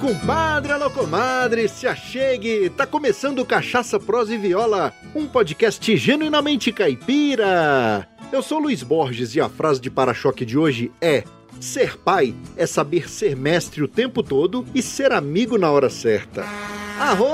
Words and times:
compadre, 0.00 0.72
alô 0.72 0.90
comadre, 0.90 1.68
se 1.68 1.86
achegue! 1.86 2.70
Tá 2.70 2.86
começando 2.86 3.44
Cachaça, 3.44 4.00
Prosa 4.00 4.34
e 4.34 4.38
Viola, 4.38 4.94
um 5.14 5.26
podcast 5.26 5.94
genuinamente 5.94 6.72
caipira. 6.72 8.08
Eu 8.32 8.42
sou 8.42 8.58
Luiz 8.58 8.82
Borges 8.82 9.34
e 9.34 9.40
a 9.42 9.48
frase 9.48 9.78
de 9.78 9.90
para-choque 9.90 10.46
de 10.46 10.56
hoje 10.56 10.90
é: 11.02 11.22
Ser 11.60 11.98
pai 11.98 12.34
é 12.56 12.64
saber 12.64 13.10
ser 13.10 13.36
mestre 13.36 13.82
o 13.82 13.88
tempo 13.88 14.22
todo 14.22 14.64
e 14.74 14.80
ser 14.80 15.12
amigo 15.12 15.58
na 15.58 15.70
hora 15.70 15.90
certa. 15.90 16.46
Arro, 16.98 17.26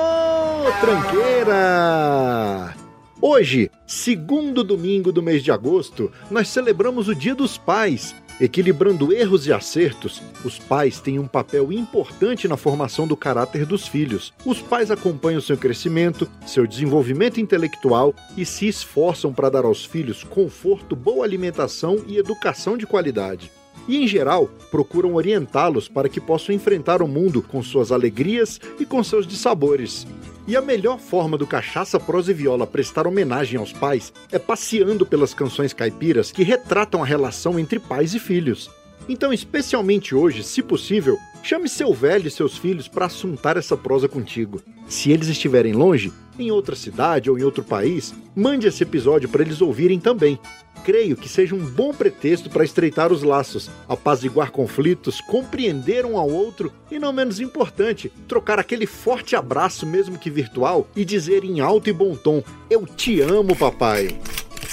tranqueira! 0.80 2.74
Hoje, 3.22 3.70
segundo 3.86 4.64
domingo 4.64 5.12
do 5.12 5.22
mês 5.22 5.42
de 5.42 5.52
agosto, 5.52 6.10
nós 6.30 6.48
celebramos 6.48 7.06
o 7.08 7.14
Dia 7.14 7.34
dos 7.34 7.56
Pais 7.56 8.14
Equilibrando 8.38 9.14
erros 9.14 9.46
e 9.46 9.52
acertos, 9.52 10.22
os 10.44 10.58
pais 10.58 11.00
têm 11.00 11.18
um 11.18 11.26
papel 11.26 11.72
importante 11.72 12.46
na 12.46 12.56
formação 12.56 13.06
do 13.06 13.16
caráter 13.16 13.64
dos 13.64 13.88
filhos. 13.88 14.32
Os 14.44 14.60
pais 14.60 14.90
acompanham 14.90 15.40
seu 15.40 15.56
crescimento, 15.56 16.28
seu 16.46 16.66
desenvolvimento 16.66 17.40
intelectual 17.40 18.14
e 18.36 18.44
se 18.44 18.68
esforçam 18.68 19.32
para 19.32 19.48
dar 19.48 19.64
aos 19.64 19.86
filhos 19.86 20.22
conforto, 20.22 20.94
boa 20.94 21.24
alimentação 21.24 22.04
e 22.06 22.18
educação 22.18 22.76
de 22.76 22.86
qualidade 22.86 23.50
e, 23.88 23.98
em 23.98 24.06
geral, 24.06 24.48
procuram 24.70 25.14
orientá-los 25.14 25.88
para 25.88 26.08
que 26.08 26.20
possam 26.20 26.54
enfrentar 26.54 27.02
o 27.02 27.08
mundo 27.08 27.42
com 27.42 27.62
suas 27.62 27.92
alegrias 27.92 28.60
e 28.78 28.84
com 28.84 29.02
seus 29.02 29.26
dissabores. 29.26 30.06
E 30.48 30.54
a 30.54 30.62
melhor 30.62 31.00
forma 31.00 31.36
do 31.36 31.44
Cachaça, 31.44 31.98
Prosa 31.98 32.30
e 32.30 32.34
Viola 32.34 32.68
prestar 32.68 33.04
homenagem 33.04 33.58
aos 33.58 33.72
pais 33.72 34.12
é 34.30 34.38
passeando 34.38 35.04
pelas 35.04 35.34
canções 35.34 35.72
caipiras 35.72 36.30
que 36.30 36.44
retratam 36.44 37.02
a 37.02 37.06
relação 37.06 37.58
entre 37.58 37.80
pais 37.80 38.14
e 38.14 38.20
filhos. 38.20 38.70
Então, 39.08 39.32
especialmente 39.32 40.14
hoje, 40.14 40.44
se 40.44 40.62
possível, 40.62 41.18
chame 41.42 41.68
seu 41.68 41.92
velho 41.92 42.28
e 42.28 42.30
seus 42.30 42.56
filhos 42.56 42.86
para 42.86 43.06
assuntar 43.06 43.56
essa 43.56 43.76
prosa 43.76 44.08
contigo. 44.08 44.62
Se 44.86 45.10
eles 45.10 45.26
estiverem 45.26 45.72
longe, 45.72 46.12
em 46.38 46.50
outra 46.50 46.76
cidade 46.76 47.30
ou 47.30 47.38
em 47.38 47.42
outro 47.42 47.62
país, 47.64 48.14
mande 48.34 48.66
esse 48.66 48.82
episódio 48.82 49.28
para 49.28 49.42
eles 49.42 49.60
ouvirem 49.60 49.98
também 49.98 50.38
creio 50.86 51.16
que 51.16 51.28
seja 51.28 51.52
um 51.52 51.58
bom 51.58 51.92
pretexto 51.92 52.48
para 52.48 52.64
estreitar 52.64 53.12
os 53.12 53.24
laços, 53.24 53.68
apaziguar 53.88 54.52
conflitos, 54.52 55.20
compreender 55.20 56.06
um 56.06 56.16
ao 56.16 56.30
outro 56.30 56.72
e, 56.88 56.96
não 56.96 57.12
menos 57.12 57.40
importante, 57.40 58.12
trocar 58.28 58.60
aquele 58.60 58.86
forte 58.86 59.34
abraço, 59.34 59.84
mesmo 59.84 60.16
que 60.16 60.30
virtual, 60.30 60.86
e 60.94 61.04
dizer 61.04 61.42
em 61.42 61.58
alto 61.58 61.90
e 61.90 61.92
bom 61.92 62.14
tom: 62.14 62.40
Eu 62.70 62.86
te 62.86 63.20
amo, 63.20 63.56
papai. 63.56 64.16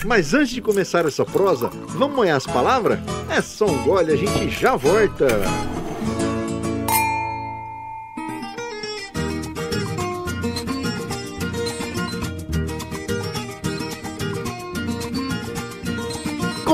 Mas 0.05 0.35
antes 0.35 0.51
de 0.51 0.61
começar 0.61 1.03
essa 1.07 1.25
prosa, 1.25 1.69
vamos 1.87 2.15
molhar 2.15 2.37
as 2.37 2.45
palavras? 2.45 2.99
É 3.27 3.41
só 3.41 3.65
um 3.65 3.83
gole, 3.83 4.13
a 4.13 4.15
gente 4.15 4.49
já 4.51 4.75
volta! 4.75 5.27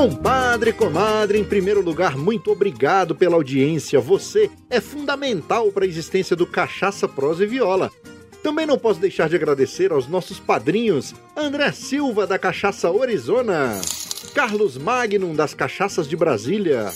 Compadre, 0.00 0.72
comadre, 0.72 1.38
em 1.38 1.44
primeiro 1.44 1.82
lugar, 1.82 2.16
muito 2.16 2.50
obrigado 2.50 3.14
pela 3.14 3.34
audiência. 3.34 4.00
Você 4.00 4.50
é 4.70 4.80
fundamental 4.80 5.70
para 5.70 5.84
a 5.84 5.86
existência 5.86 6.34
do 6.34 6.46
Cachaça, 6.46 7.06
Prosa 7.06 7.44
e 7.44 7.46
Viola. 7.46 7.92
Também 8.42 8.64
não 8.64 8.78
posso 8.78 8.98
deixar 8.98 9.28
de 9.28 9.36
agradecer 9.36 9.92
aos 9.92 10.08
nossos 10.08 10.40
padrinhos: 10.40 11.14
André 11.36 11.70
Silva, 11.72 12.26
da 12.26 12.38
Cachaça 12.38 12.88
Arizona, 12.88 13.78
Carlos 14.32 14.78
Magnum, 14.78 15.34
das 15.34 15.52
Cachaças 15.52 16.08
de 16.08 16.16
Brasília, 16.16 16.90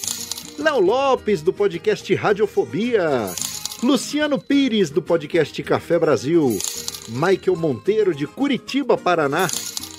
Léo 0.59 0.81
Lopes, 0.81 1.43
do 1.43 1.53
podcast 1.53 2.15
Radiofobia, 2.15 3.31
Luciano 3.83 4.41
Pires, 4.41 4.89
do 4.89 5.03
podcast 5.03 5.63
Café 5.63 5.99
Brasil, 5.99 6.59
Michael 7.11 7.59
Monteiro, 7.59 8.15
de 8.15 8.27
Curitiba, 8.27 8.97
Paraná, 8.97 9.47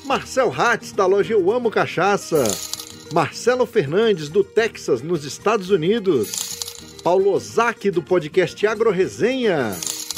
Marcel 0.06 0.52
Hatz, 0.52 0.92
da 0.92 1.06
loja 1.06 1.36
Eu 1.36 1.52
Amo 1.52 1.70
Cachaça. 1.70 2.44
Marcelo 3.14 3.66
Fernandes, 3.66 4.30
do 4.30 4.44
Texas, 4.44 5.02
nos 5.02 5.24
Estados 5.24 5.70
Unidos, 5.70 6.32
Paulo 7.04 7.32
Ozaki, 7.32 7.92
do 7.92 8.02
podcast 8.02 8.66
Agro 8.66 8.90
Resenha, 8.92 9.76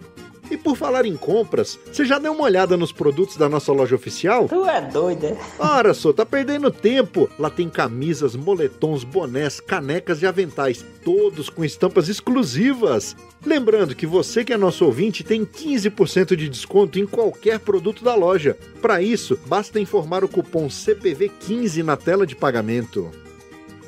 E 0.51 0.57
por 0.57 0.77
falar 0.77 1.07
em 1.07 1.17
compras, 1.17 1.79
você 1.91 2.05
já 2.05 2.19
deu 2.19 2.33
uma 2.33 2.45
olhada 2.45 2.77
nos 2.77 2.93
produtos 2.93 3.37
da 3.37 3.49
nossa 3.49 3.73
loja 3.73 3.95
oficial? 3.95 4.49
Tu 4.49 4.65
é 4.67 4.81
doida. 4.83 5.29
É? 5.29 5.39
Ora, 5.59 5.95
só 5.95 6.13
tá 6.13 6.27
perdendo 6.27 6.71
tempo. 6.71 7.29
Lá 7.39 7.51
tem 7.51 7.69
camisas, 7.69 8.37
moletons, 8.37 9.05
bonés, 9.05 9.61
canecas 9.61 10.23
e 10.23 10.27
aventais, 10.27 10.85
todos 11.05 11.49
com 11.49 11.65
estampas 11.65 12.09
exclusivas. 12.09 13.17
Lembrando 13.45 13.95
que 13.95 14.07
você 14.07 14.45
que 14.45 14.53
é 14.53 14.57
nosso 14.57 14.85
ouvinte 14.85 15.25
tem 15.25 15.45
15% 15.45 16.37
de 16.37 16.49
desconto 16.49 16.99
em 16.99 17.07
qualquer 17.07 17.59
produto 17.59 18.05
da 18.05 18.15
loja. 18.15 18.57
Para 18.81 19.03
isso, 19.03 19.39
basta 19.47 19.81
informar 19.81 20.25
o 20.25 20.29
cupom 20.29 20.69
CPV15 20.69 21.83
na 21.83 21.97
tela 21.97 22.27
de 22.27 22.37
pagamento. 22.37 23.11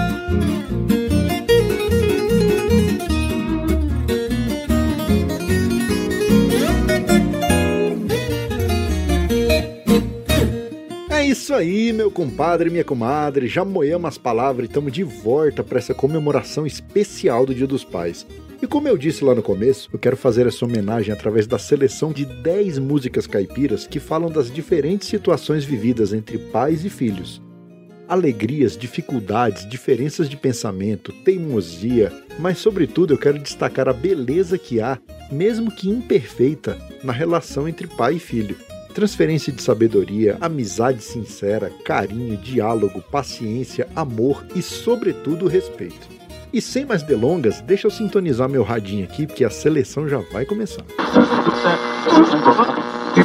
Isso 11.31 11.53
aí, 11.53 11.93
meu 11.93 12.11
compadre 12.11 12.67
e 12.67 12.71
minha 12.71 12.83
comadre. 12.83 13.47
Já 13.47 13.63
moemos 13.63 14.09
as 14.09 14.17
palavras 14.17 14.65
e 14.65 14.67
estamos 14.67 14.91
de 14.91 15.01
volta 15.01 15.63
para 15.63 15.77
essa 15.77 15.93
comemoração 15.93 16.67
especial 16.67 17.45
do 17.45 17.55
Dia 17.55 17.65
dos 17.65 17.85
Pais. 17.85 18.27
E 18.61 18.67
como 18.67 18.89
eu 18.89 18.97
disse 18.97 19.23
lá 19.23 19.33
no 19.33 19.41
começo, 19.41 19.89
eu 19.93 19.97
quero 19.97 20.17
fazer 20.17 20.45
essa 20.45 20.65
homenagem 20.65 21.13
através 21.13 21.47
da 21.47 21.57
seleção 21.57 22.11
de 22.11 22.25
10 22.25 22.79
músicas 22.79 23.25
caipiras 23.27 23.87
que 23.87 23.97
falam 23.97 24.29
das 24.29 24.51
diferentes 24.51 25.07
situações 25.07 25.63
vividas 25.63 26.11
entre 26.11 26.37
pais 26.37 26.83
e 26.83 26.89
filhos. 26.89 27.41
Alegrias, 28.09 28.75
dificuldades, 28.75 29.67
diferenças 29.69 30.29
de 30.29 30.35
pensamento, 30.35 31.13
teimosia, 31.23 32.11
mas 32.39 32.57
sobretudo 32.57 33.13
eu 33.13 33.17
quero 33.17 33.39
destacar 33.39 33.87
a 33.87 33.93
beleza 33.93 34.57
que 34.57 34.81
há, 34.81 34.99
mesmo 35.31 35.71
que 35.71 35.89
imperfeita, 35.89 36.77
na 37.01 37.13
relação 37.13 37.69
entre 37.69 37.87
pai 37.87 38.15
e 38.15 38.19
filho. 38.19 38.57
Transferência 38.93 39.53
de 39.53 39.61
sabedoria, 39.61 40.37
amizade 40.41 41.01
sincera, 41.01 41.71
carinho, 41.85 42.35
diálogo, 42.37 43.01
paciência, 43.01 43.87
amor 43.95 44.45
e, 44.53 44.61
sobretudo, 44.61 45.47
respeito. 45.47 46.09
E 46.53 46.61
sem 46.61 46.85
mais 46.85 47.01
delongas, 47.01 47.61
deixa 47.61 47.87
eu 47.87 47.91
sintonizar 47.91 48.49
meu 48.49 48.63
radinho 48.63 49.05
aqui, 49.05 49.25
porque 49.25 49.45
a 49.45 49.49
seleção 49.49 50.09
já 50.09 50.17
vai 50.33 50.45
começar. 50.45 50.83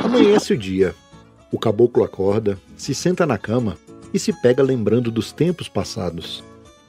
Amanhece 0.04 0.52
o 0.52 0.56
dia. 0.56 0.94
O 1.50 1.58
caboclo 1.58 2.04
acorda, 2.04 2.56
se 2.76 2.94
senta 2.94 3.26
na 3.26 3.36
cama 3.36 3.76
e 4.14 4.18
se 4.18 4.32
pega 4.32 4.62
lembrando 4.62 5.10
dos 5.10 5.32
tempos 5.32 5.68
passados. 5.68 6.44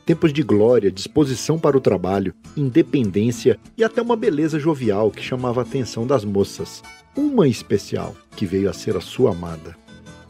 Tempos 0.07 0.31
de 0.31 0.41
glória, 0.41 0.89
disposição 0.89 1.59
para 1.59 1.75
o 1.75 1.81
trabalho, 1.81 2.33
independência 2.55 3.59
e 3.77 3.83
até 3.83 4.01
uma 4.01 4.15
beleza 4.15 4.57
jovial 4.57 5.11
que 5.11 5.21
chamava 5.21 5.59
a 5.59 5.63
atenção 5.63 6.07
das 6.07 6.23
moças. 6.23 6.81
Uma 7.13 7.45
especial, 7.45 8.15
que 8.33 8.45
veio 8.45 8.69
a 8.69 8.73
ser 8.73 8.95
a 8.95 9.01
sua 9.01 9.31
amada. 9.31 9.75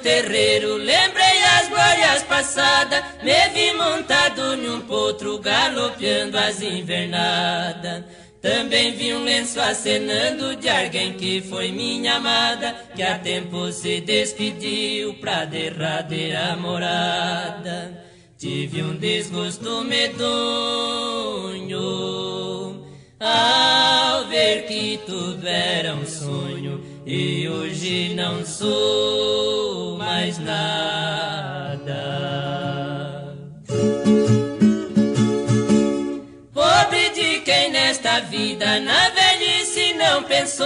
Terreiro, 0.05 0.77
lembrei 0.77 1.43
as 1.57 1.67
glórias 1.67 2.21
passadas, 2.23 3.03
me 3.23 3.49
vi 3.49 3.73
montado 3.73 4.55
num 4.55 4.81
potro 4.81 5.39
galopeando 5.39 6.37
as 6.37 6.61
invernadas. 6.61 8.03
Também 8.39 8.95
vi 8.95 9.15
um 9.15 9.23
lenço 9.23 9.59
acenando 9.59 10.55
de 10.57 10.69
alguém 10.69 11.13
que 11.13 11.41
foi 11.41 11.71
minha 11.71 12.17
amada, 12.17 12.75
que 12.95 13.01
há 13.01 13.17
tempo 13.17 13.71
se 13.71 13.99
despediu 13.99 15.15
pra 15.15 15.43
derradeira 15.43 16.55
morada. 16.55 18.05
Tive 18.37 18.83
um 18.83 18.95
desgosto 18.95 19.83
medonho 19.83 20.35
ao 23.19 24.27
ver 24.27 24.67
que 24.67 24.99
tudo 25.03 25.47
era 25.47 25.95
um 25.95 26.05
sonho 26.05 26.94
e 27.05 27.47
hoje 27.47 28.15
não 28.15 28.43
sou 28.43 29.95
mais 29.97 30.39
nada. 30.39 31.85
Pobre 36.51 37.09
de 37.09 37.41
quem 37.41 37.69
nesta 37.71 38.21
vida 38.21 38.79
na 38.79 39.09
velhice 39.09 39.93
não 39.93 40.23
pensou, 40.23 40.65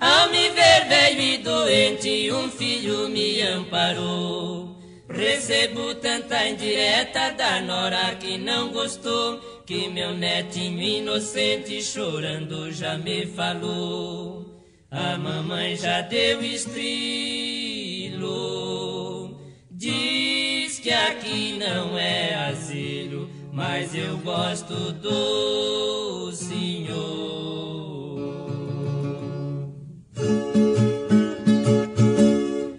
ao 0.00 0.30
me 0.30 0.48
ver 0.50 0.86
velho 0.88 1.20
e 1.20 1.38
doente, 1.38 2.32
um 2.32 2.50
filho 2.50 3.08
me 3.10 3.42
amparou. 3.42 4.74
Recebo 5.06 5.94
tanta 5.96 6.48
indireta 6.48 7.30
da 7.32 7.60
nora 7.60 8.14
que 8.14 8.38
não 8.38 8.70
gostou, 8.70 9.38
que 9.66 9.88
meu 9.88 10.14
netinho 10.14 10.80
inocente 10.80 11.82
chorando 11.82 12.72
já 12.72 12.96
me 12.96 13.26
falou. 13.26 14.53
A 14.96 15.18
mamãe 15.18 15.74
já 15.76 16.02
deu 16.02 16.40
estrilo, 16.40 16.86
diz 19.68 20.78
que 20.78 20.92
aqui 20.92 21.58
não 21.58 21.98
é 21.98 22.32
asilo, 22.48 23.28
mas 23.52 23.92
eu 23.92 24.16
gosto 24.18 24.92
do 24.92 26.30
senhor. 26.30 26.94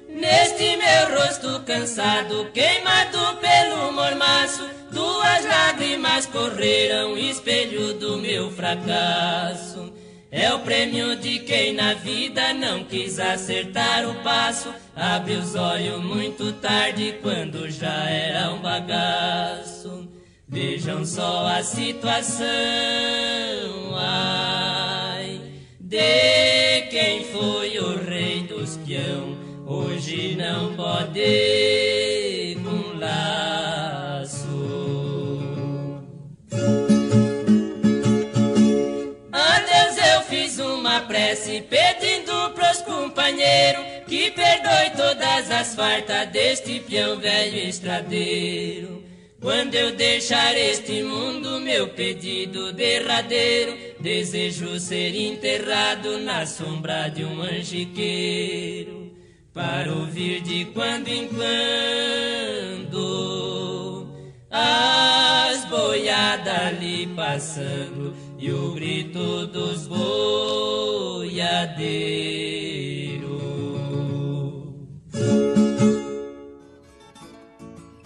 Neste 0.07 0.77
meu 0.77 1.19
rosto 1.19 1.59
cansado, 1.65 2.49
queimado 2.53 3.35
pelo 3.41 3.91
mormaço, 3.91 4.65
duas 4.89 5.43
lágrimas 5.43 6.25
correram, 6.27 7.17
espelho 7.17 7.93
do 7.95 8.15
meu 8.19 8.49
fracasso. 8.51 10.04
É 10.31 10.53
o 10.53 10.59
prêmio 10.59 11.15
de 11.15 11.39
quem 11.39 11.73
na 11.73 11.93
vida 11.93 12.53
não 12.53 12.83
quis 12.83 13.19
acertar 13.19 14.09
o 14.09 14.15
passo. 14.23 14.73
Abre 14.95 15.33
os 15.33 15.55
olhos 15.55 16.03
muito 16.03 16.51
tarde, 16.53 17.19
quando 17.21 17.69
já 17.69 18.09
era 18.09 18.51
um 18.51 18.59
bagaço. 18.59 20.09
Vejam 20.47 21.05
só 21.05 21.47
a 21.47 21.63
situação, 21.63 22.45
ai, 23.97 25.41
de 25.79 26.81
quem 26.91 27.23
foi 27.25 27.79
o 27.79 27.97
rei 27.97 28.43
dos 28.43 28.77
peão 28.77 29.35
hoje 29.65 30.35
não 30.35 30.75
pode 30.75 31.44
perdoe 44.65 44.89
todas 44.97 45.51
as 45.51 45.75
fartas 45.75 46.27
deste 46.29 46.79
peão 46.79 47.19
velho 47.19 47.69
estradeiro. 47.69 49.03
Quando 49.39 49.75
eu 49.75 49.95
deixar 49.95 50.57
este 50.57 51.03
mundo, 51.03 51.59
meu 51.59 51.89
pedido 51.89 52.73
derradeiro, 52.73 53.77
desejo 53.99 54.79
ser 54.79 55.13
enterrado 55.15 56.17
na 56.19 56.47
sombra 56.47 57.09
de 57.09 57.23
um 57.23 57.41
angiqueiro 57.43 59.13
para 59.53 59.93
ouvir 59.93 60.41
de 60.41 60.65
quando 60.65 61.09
em 61.09 61.27
quando 61.27 62.95
as 64.49 65.65
boiadas 65.65 66.67
ali 66.67 67.05
passando 67.15 68.15
e 68.39 68.51
o 68.51 68.73
grito 68.73 69.45
dos 69.47 69.87
boiadeiros. 69.87 71.25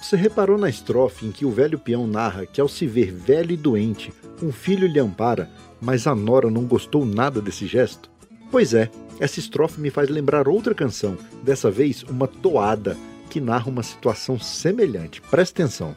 Você 0.09 0.15
reparou 0.15 0.57
na 0.57 0.67
estrofe 0.67 1.27
em 1.27 1.31
que 1.31 1.45
o 1.45 1.51
velho 1.51 1.77
peão 1.77 2.07
narra 2.07 2.43
que, 2.43 2.59
ao 2.59 2.67
se 2.67 2.87
ver 2.87 3.11
velho 3.13 3.51
e 3.51 3.55
doente, 3.55 4.11
um 4.41 4.51
filho 4.51 4.87
lhe 4.87 4.99
ampara, 4.99 5.47
mas 5.79 6.07
a 6.07 6.15
nora 6.15 6.49
não 6.49 6.63
gostou 6.63 7.05
nada 7.05 7.39
desse 7.39 7.67
gesto? 7.67 8.09
Pois 8.49 8.73
é, 8.73 8.89
essa 9.19 9.37
estrofe 9.37 9.79
me 9.79 9.91
faz 9.91 10.09
lembrar 10.09 10.47
outra 10.47 10.73
canção, 10.73 11.15
dessa 11.43 11.69
vez 11.69 12.01
uma 12.01 12.27
toada, 12.27 12.97
que 13.29 13.39
narra 13.39 13.69
uma 13.69 13.83
situação 13.83 14.39
semelhante. 14.39 15.21
Presta 15.21 15.61
atenção. 15.61 15.95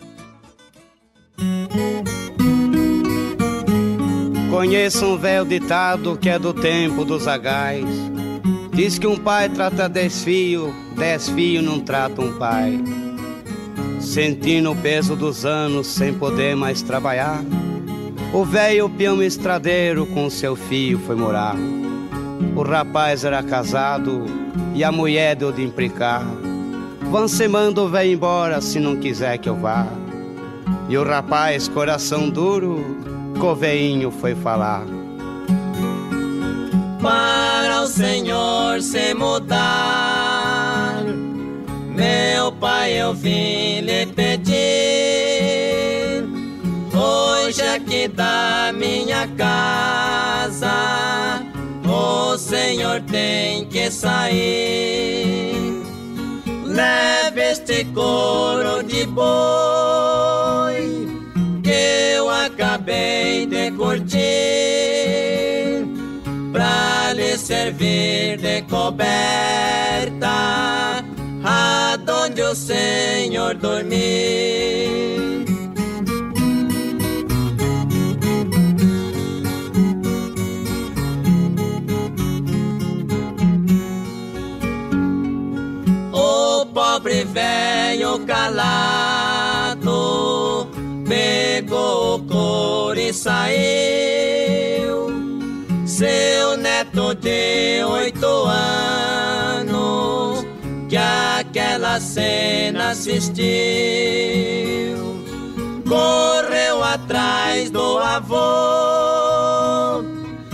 Conheço 4.51 5.07
um 5.07 5.17
velho 5.17 5.47
ditado 5.47 6.19
que 6.19 6.29
é 6.29 6.39
do 6.39 6.53
tempo 6.53 7.07
dos 7.07 7.27
agais. 7.27 7.89
Diz 8.75 8.99
que 8.99 9.07
um 9.07 9.17
pai 9.17 9.49
trata 9.49 9.89
dez 9.89 10.23
filhos, 10.23 10.71
dez 10.99 11.31
filhos 11.31 11.65
não 11.65 11.81
tratam 11.81 12.27
um 12.27 12.39
pai. 12.39 12.79
Sentindo 14.03 14.73
o 14.73 14.77
peso 14.77 15.15
dos 15.15 15.47
anos 15.47 15.87
sem 15.87 16.13
poder 16.13 16.57
mais 16.57 16.83
trabalhar, 16.83 17.43
o 18.35 18.45
velho 18.45 18.91
peão 18.91 19.23
estradeiro 19.23 20.05
com 20.07 20.29
seu 20.29 20.57
filho 20.57 20.99
foi 20.99 21.15
morar. 21.15 21.55
O 22.57 22.63
rapaz 22.63 23.25
era 23.25 23.43
casado 23.43 24.25
e 24.75 24.83
a 24.83 24.91
mulher 24.91 25.37
deu 25.37 25.53
de 25.53 25.63
implicar. 25.63 26.27
Vão 27.11 27.29
se 27.29 27.47
manda 27.47 27.81
o 27.81 27.89
velho 27.89 28.13
embora 28.13 28.61
se 28.61 28.81
não 28.81 28.97
quiser 28.97 29.39
que 29.39 29.49
eu 29.49 29.55
vá. 29.55 29.87
E 30.89 30.99
o 30.99 31.05
rapaz, 31.05 31.69
coração 31.69 32.29
duro, 32.29 32.85
com 33.39 33.53
o 33.53 33.55
veinho 33.55 34.11
foi 34.11 34.35
falar. 34.35 34.85
Para 37.01 37.83
o 37.83 37.87
Senhor 37.87 38.83
se 38.83 39.15
mudar, 39.15 41.03
meu 41.95 42.53
pai 42.53 42.72
eu 42.99 43.15
vim 43.15 43.81
lhe 43.81 44.07
pedir. 44.07 44.53
Hoje 46.95 47.63
aqui 47.63 48.09
da 48.09 48.73
minha 48.75 49.27
casa, 49.37 50.73
o 51.85 52.37
Senhor 52.37 53.01
tem 53.03 53.65
que 53.67 53.91
sair. 53.91 55.83
Leve 56.65 57.41
este 57.41 57.85
couro 57.87 58.83
de 58.83 59.07
boi 59.07 59.23
que 61.63 62.15
eu 62.17 62.31
acabei 62.31 63.47
de 63.47 63.71
curtir 63.73 64.19
pra 66.53 67.13
lhe 67.15 67.37
servir 67.37 68.39
de 68.39 68.63
coberta 68.63 70.12
Senhor 72.55 73.55
dormir. 73.55 75.45
O 86.13 86.67
pobre 86.67 87.25
velho 87.25 88.19
calado 88.27 89.09
pegou 91.09 92.17
o 92.17 92.23
e 92.99 93.13
saiu. 93.13 93.63
Seu 95.87 96.57
neto 96.57 97.15
de 97.15 97.83
oito 97.85 98.27
anos 98.27 98.92
aquela 101.53 102.01
cena 102.01 102.93
assistiu. 102.93 103.43
Correu 105.87 106.83
atrás 106.83 107.71
do 107.71 107.99
avô, 107.99 108.41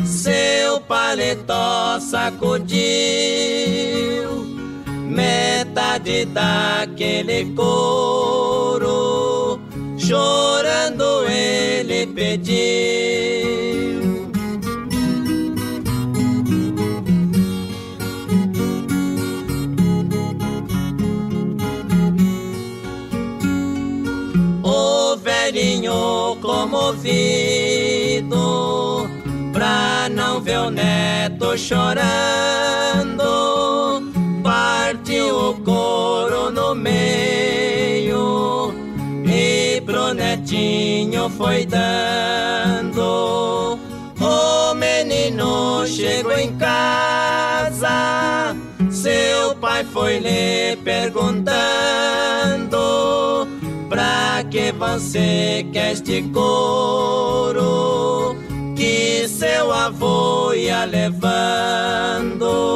seu 0.04 0.80
paletó 0.80 2.00
sacudiu 2.00 2.78
metade 5.08 6.24
daquele 6.24 7.54
couro, 7.54 9.60
chorando 9.96 11.24
ele 11.28 12.08
pediu. 12.08 13.37
Velhinho 25.78 26.36
comovido, 26.40 27.06
pra 29.52 30.08
não 30.10 30.40
ver 30.40 30.58
o 30.58 30.70
neto 30.70 31.56
chorando 31.56 32.02
partiu 34.42 35.50
o 35.50 35.54
couro 35.60 36.50
no 36.50 36.74
meio 36.74 38.74
e 39.24 39.80
pro 39.82 40.12
netinho 40.14 41.30
foi 41.30 41.64
dando. 41.66 43.78
O 44.20 44.74
menino 44.74 45.86
chegou 45.86 46.32
em 46.32 46.56
casa, 46.56 48.56
seu 48.90 49.54
pai 49.56 49.84
foi 49.84 50.18
lhe 50.18 50.76
perguntando: 50.82 51.46
Que 54.44 54.72
você 54.72 55.66
quer 55.72 55.92
este 55.92 56.22
couro 56.32 58.36
que 58.76 59.28
seu 59.28 59.72
avô 59.72 60.52
ia 60.54 60.84
levando? 60.84 62.68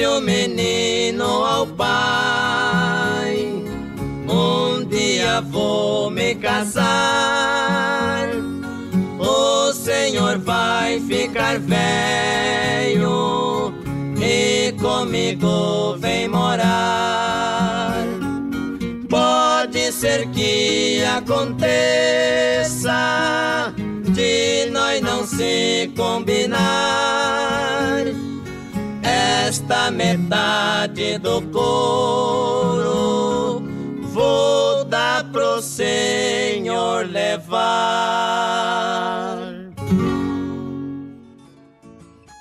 disse 0.00 0.06
o 0.06 0.20
menino 0.20 1.24
ao 1.24 1.66
pai: 1.66 3.64
Um 4.28 4.84
dia 4.84 5.40
vou 5.40 6.10
me 6.10 6.34
casar. 6.36 7.59
Ficar 11.50 11.58
velho 11.58 13.10
e 14.20 14.72
comigo 14.80 15.96
vem 15.98 16.28
morar. 16.28 18.04
Pode 19.08 19.90
ser 19.92 20.28
que 20.28 21.02
aconteça 21.04 21.72
de 24.12 24.66
nós 24.70 25.00
não 25.00 25.26
se 25.26 25.90
combinar 25.96 26.60
esta 29.02 29.90
metade 29.90 31.18
do 31.18 31.42
couro 31.50 32.20
vou 34.02 34.84
dar 34.84 35.24
pro 35.32 35.60
Senhor 35.62 37.06
levar. 37.06 37.60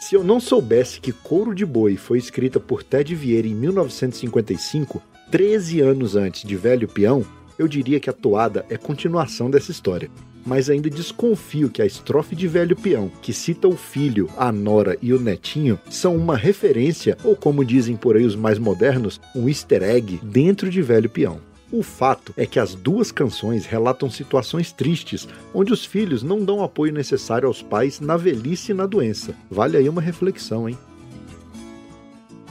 Se 0.09 0.15
eu 0.15 0.23
não 0.23 0.39
soubesse 0.39 0.99
que 0.99 1.11
Couro 1.11 1.53
de 1.53 1.63
Boi 1.63 1.95
foi 1.95 2.17
escrita 2.17 2.59
por 2.59 2.81
Ted 2.81 3.13
Vieira 3.13 3.47
em 3.47 3.53
1955, 3.53 4.99
13 5.29 5.81
anos 5.81 6.15
antes 6.15 6.41
de 6.41 6.55
Velho 6.55 6.87
Peão, 6.87 7.23
eu 7.59 7.67
diria 7.67 7.99
que 7.99 8.09
a 8.09 8.13
toada 8.13 8.65
é 8.71 8.75
continuação 8.75 9.51
dessa 9.51 9.69
história 9.69 10.09
mas 10.45 10.69
ainda 10.69 10.89
desconfio 10.89 11.69
que 11.69 11.81
a 11.81 11.85
estrofe 11.85 12.35
de 12.35 12.47
Velho 12.47 12.75
Peão, 12.75 13.11
que 13.21 13.33
cita 13.33 13.67
o 13.67 13.75
filho, 13.75 14.29
a 14.37 14.51
nora 14.51 14.97
e 15.01 15.13
o 15.13 15.19
netinho, 15.19 15.79
são 15.89 16.15
uma 16.15 16.35
referência, 16.35 17.15
ou 17.23 17.35
como 17.35 17.63
dizem 17.63 17.95
por 17.95 18.15
aí 18.15 18.25
os 18.25 18.35
mais 18.35 18.57
modernos, 18.57 19.21
um 19.35 19.47
easter 19.47 19.83
egg 19.83 20.19
dentro 20.23 20.69
de 20.69 20.81
Velho 20.81 21.09
Peão. 21.09 21.39
O 21.71 21.83
fato 21.83 22.33
é 22.35 22.47
que 22.47 22.59
as 22.59 22.73
duas 22.73 23.11
canções 23.11 23.67
relatam 23.67 24.09
situações 24.09 24.71
tristes, 24.71 25.27
onde 25.53 25.71
os 25.71 25.85
filhos 25.85 26.23
não 26.23 26.43
dão 26.43 26.57
o 26.57 26.63
apoio 26.63 26.91
necessário 26.91 27.47
aos 27.47 27.61
pais 27.61 27.99
na 27.99 28.17
velhice 28.17 28.71
e 28.71 28.75
na 28.75 28.87
doença. 28.87 29.35
Vale 29.51 29.77
aí 29.77 29.87
uma 29.87 30.01
reflexão, 30.01 30.67
hein? 30.67 30.75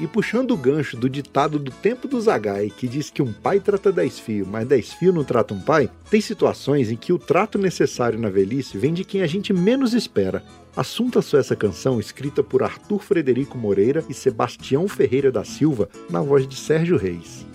E 0.01 0.07
puxando 0.07 0.53
o 0.53 0.57
gancho 0.57 0.97
do 0.97 1.11
ditado 1.11 1.59
do 1.59 1.73
tempo 1.73 2.07
do 2.07 2.21
Zagai, 2.21 2.71
que 2.71 2.87
diz 2.87 3.11
que 3.11 3.21
um 3.21 3.33
pai 3.33 3.59
trata 3.59 3.91
dez 3.91 4.21
filhos, 4.21 4.47
mas 4.47 4.69
dez 4.69 4.93
filhos 4.93 5.17
não 5.17 5.25
tratam 5.25 5.57
um 5.57 5.61
pai, 5.61 5.91
tem 6.09 6.21
situações 6.21 6.89
em 6.89 6.97
que 6.97 7.13
o 7.13 7.19
trato 7.19 7.59
necessário 7.59 8.17
na 8.17 8.31
velhice 8.31 8.79
vem 8.79 8.95
de 8.95 9.03
quem 9.03 9.23
a 9.23 9.27
gente 9.27 9.53
menos 9.53 9.95
espera. 9.95 10.45
Assunta 10.77 11.21
só 11.21 11.39
essa 11.39 11.57
canção, 11.57 11.99
escrita 11.99 12.45
por 12.45 12.63
Arthur 12.63 13.01
Frederico 13.01 13.59
Moreira 13.59 14.05
e 14.09 14.15
Sebastião 14.15 14.87
Ferreira 14.87 15.33
da 15.33 15.43
Silva, 15.43 15.89
na 16.09 16.23
voz 16.23 16.47
de 16.47 16.55
Sérgio 16.55 16.97
Reis. 16.97 17.48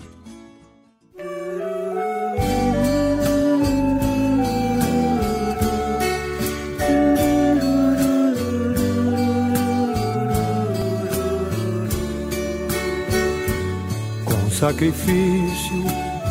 Sacrifício 14.54 15.84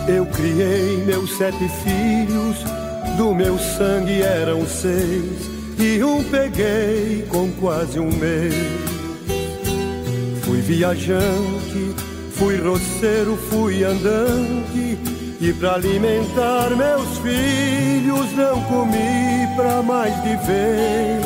eu 0.08 0.26
criei 0.26 0.98
meus 1.06 1.38
sete 1.38 1.70
filhos, 1.70 2.58
do 3.16 3.34
meu 3.34 3.58
sangue 3.58 4.22
eram 4.22 4.68
seis, 4.68 5.50
e 5.80 6.04
um 6.04 6.22
peguei 6.26 7.26
com 7.30 7.50
quase 7.54 8.00
um 8.00 8.12
mês. 8.12 8.54
Fui 10.42 10.60
viajante, 10.60 11.96
fui 12.32 12.58
roceiro, 12.58 13.38
fui 13.50 13.84
andante. 13.84 14.98
E 15.40 15.54
para 15.54 15.76
alimentar 15.76 16.70
meus 16.76 17.18
filhos 17.20 18.34
não 18.34 18.62
comi 18.64 19.48
pra 19.56 19.82
mais 19.82 20.14
de 20.24 20.36
vez. 20.46 21.24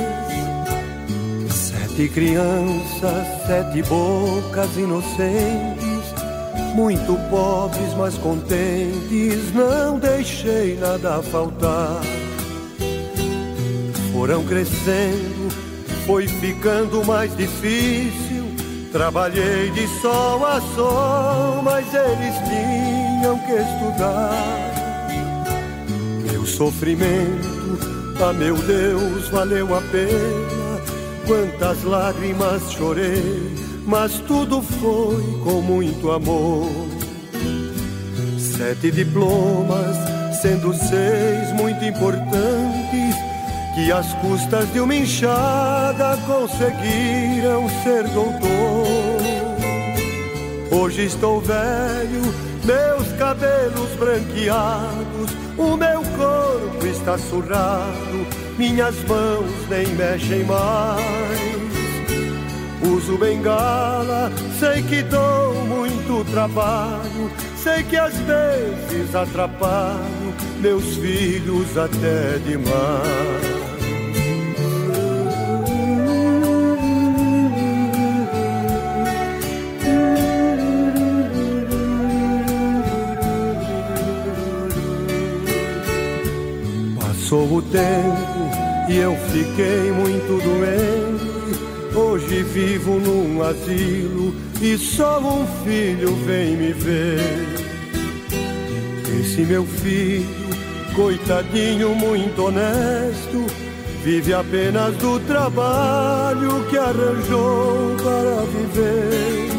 Sete 1.51 2.10
crianças, 2.10 3.27
sete 3.48 3.82
bocas 3.84 4.75
inocentes, 4.77 5.76
muito 6.77 7.17
pobres, 7.31 7.91
mas 7.98 8.15
contentes, 8.19 9.51
não 9.51 9.98
deixei 9.98 10.75
nada 10.75 11.24
faltar. 11.24 12.00
Foram 14.13 14.46
crescendo, 14.46 15.51
foi 16.05 16.27
ficando 16.27 17.03
mais 17.03 17.36
difícil. 17.36 18.46
Trabalhei 18.91 19.72
de 19.72 19.88
sol 20.01 20.46
a 20.46 20.62
sol, 20.75 21.63
mas 21.63 21.88
eles 21.96 22.36
tinham 22.48 23.39
que 23.39 23.53
estudar. 23.53 24.31
Meu 26.31 26.46
sofrimento, 26.46 27.79
ah 28.24 28.34
meu 28.34 28.55
Deus, 28.55 29.27
valeu 29.29 29.75
a 29.75 29.81
pena. 29.81 30.77
Quantas 31.25 31.84
lágrimas 31.84 32.72
chorei, 32.72 33.57
mas 33.88 34.20
tudo 34.27 34.62
foi 34.62 35.24
com 35.44 35.62
muito 35.62 36.12
amor. 36.12 36.70
Sete 38.38 38.91
diplomas, 38.91 39.96
sendo 40.41 40.74
seis 40.74 41.53
muito 41.53 41.84
importantes, 41.86 43.15
que 43.74 43.91
às 43.91 44.13
custas 44.15 44.72
de 44.74 44.82
uma 44.82 44.94
enxada 44.94 46.17
conseguiram 46.27 47.70
ser 47.84 48.03
doutor. 48.10 48.88
Hoje 50.70 51.06
estou 51.06 51.39
velho, 51.39 52.22
meus 52.65 53.12
cabelos 53.17 53.89
branqueados, 53.98 55.32
o 55.58 55.77
meu 55.77 56.01
corpo 56.17 56.86
está 56.86 57.17
surrado 57.17 58.48
minhas 58.58 58.96
mãos 59.03 59.70
nem 59.70 59.86
mexem 59.96 60.44
mais. 60.44 61.57
Uso 62.81 63.17
bengala, 63.17 64.31
sei 64.60 64.84
que 64.84 65.01
dou 65.03 65.65
muito 65.65 66.24
trabalho, 66.31 67.31
sei 67.55 67.84
que 67.84 67.98
às 67.98 68.15
vezes 68.17 69.15
atrapalho 69.15 70.34
meus 70.62 70.96
filhos 70.96 71.77
até 71.77 72.38
demais. 72.46 73.57
Passou 87.00 87.57
o 87.57 87.62
tempo 87.62 88.89
e 88.89 88.98
eu 88.98 89.15
fiquei 89.31 89.91
muito 89.91 90.41
doente. 90.43 91.37
Hoje 91.98 92.44
vivo 92.44 93.00
num 93.00 93.42
asilo 93.42 94.36
e 94.62 94.77
só 94.77 95.20
um 95.20 95.48
filho 95.66 96.13
vem 96.27 96.56
me 96.56 96.72
ver. 96.72 97.20
Esse 99.20 99.42
meu 99.42 99.66
filho, 99.66 100.27
coitadinho, 100.95 101.95
muito 101.95 102.45
honesto, 102.45 103.48
vive 104.04 104.32
apenas 104.32 104.95
do 104.98 105.19
trabalho 105.21 106.63
que 106.69 106.78
arranjou 106.78 107.95
para 107.98 108.45
viver. 108.45 109.50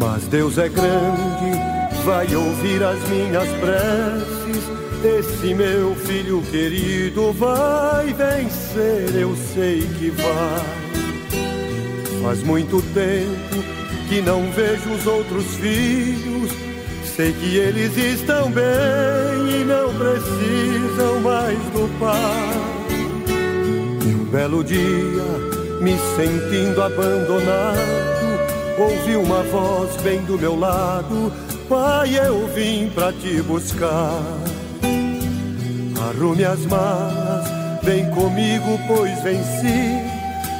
Mas 0.00 0.24
Deus 0.24 0.58
é 0.58 0.68
grande, 0.68 2.04
vai 2.04 2.34
ouvir 2.34 2.82
as 2.82 2.98
minhas 3.08 3.48
preces 3.60 4.78
esse 5.04 5.54
meu 5.54 5.94
filho 5.94 6.42
querido 6.50 7.32
vai 7.32 8.12
vencer, 8.12 9.14
eu 9.14 9.36
sei 9.54 9.80
que 9.80 10.10
vai. 10.10 10.77
Faz 12.22 12.42
muito 12.42 12.82
tempo 12.92 13.62
que 14.08 14.20
não 14.20 14.50
vejo 14.52 14.90
os 14.90 15.06
outros 15.06 15.46
filhos. 15.56 16.50
Sei 17.16 17.32
que 17.32 17.56
eles 17.56 17.96
estão 17.96 18.50
bem 18.50 19.60
e 19.60 19.64
não 19.64 19.92
precisam 19.94 21.20
mais 21.20 21.58
do 21.72 21.88
pai. 21.98 22.78
E 24.06 24.14
um 24.14 24.24
belo 24.24 24.62
dia, 24.62 24.78
me 25.80 25.96
sentindo 26.16 26.82
abandonado, 26.82 27.78
ouvi 28.78 29.16
uma 29.16 29.42
voz 29.44 29.96
bem 30.02 30.20
do 30.22 30.38
meu 30.38 30.58
lado: 30.58 31.32
Pai, 31.68 32.18
eu 32.18 32.46
vim 32.48 32.90
pra 32.94 33.12
te 33.12 33.42
buscar. 33.42 34.22
Arrume 36.08 36.44
as 36.44 36.64
malas, 36.66 37.48
vem 37.82 38.08
comigo, 38.10 38.78
pois 38.86 39.22
venci. 39.22 40.07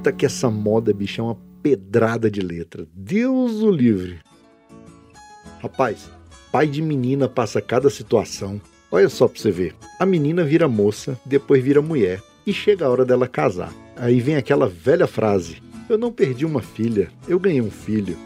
Eita, 0.00 0.12
que 0.12 0.24
essa 0.24 0.50
moda, 0.50 0.94
bicho, 0.94 1.20
é 1.20 1.24
uma 1.24 1.36
pedrada 1.62 2.30
de 2.30 2.40
letra. 2.40 2.86
Deus 2.94 3.60
o 3.60 3.70
livre. 3.70 4.18
Rapaz, 5.60 6.10
pai 6.50 6.66
de 6.66 6.80
menina 6.80 7.28
passa 7.28 7.60
cada 7.60 7.90
situação. 7.90 8.58
Olha 8.90 9.10
só 9.10 9.28
pra 9.28 9.38
você 9.38 9.50
ver. 9.50 9.74
A 9.98 10.06
menina 10.06 10.42
vira 10.42 10.66
moça, 10.66 11.20
depois 11.26 11.62
vira 11.62 11.82
mulher 11.82 12.22
e 12.46 12.52
chega 12.52 12.86
a 12.86 12.88
hora 12.88 13.04
dela 13.04 13.28
casar. 13.28 13.74
Aí 13.94 14.22
vem 14.22 14.36
aquela 14.36 14.66
velha 14.66 15.06
frase: 15.06 15.62
eu 15.86 15.98
não 15.98 16.10
perdi 16.10 16.46
uma 16.46 16.62
filha, 16.62 17.10
eu 17.28 17.38
ganhei 17.38 17.60
um 17.60 17.70
filho. 17.70 18.16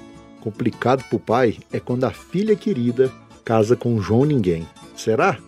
Complicado 0.40 1.02
pro 1.08 1.18
pai 1.18 1.58
é 1.72 1.80
quando 1.80 2.04
a 2.04 2.12
filha 2.12 2.54
querida 2.54 3.10
casa 3.44 3.74
com 3.74 4.00
João 4.00 4.24
Ninguém. 4.24 4.64
Será? 4.94 5.38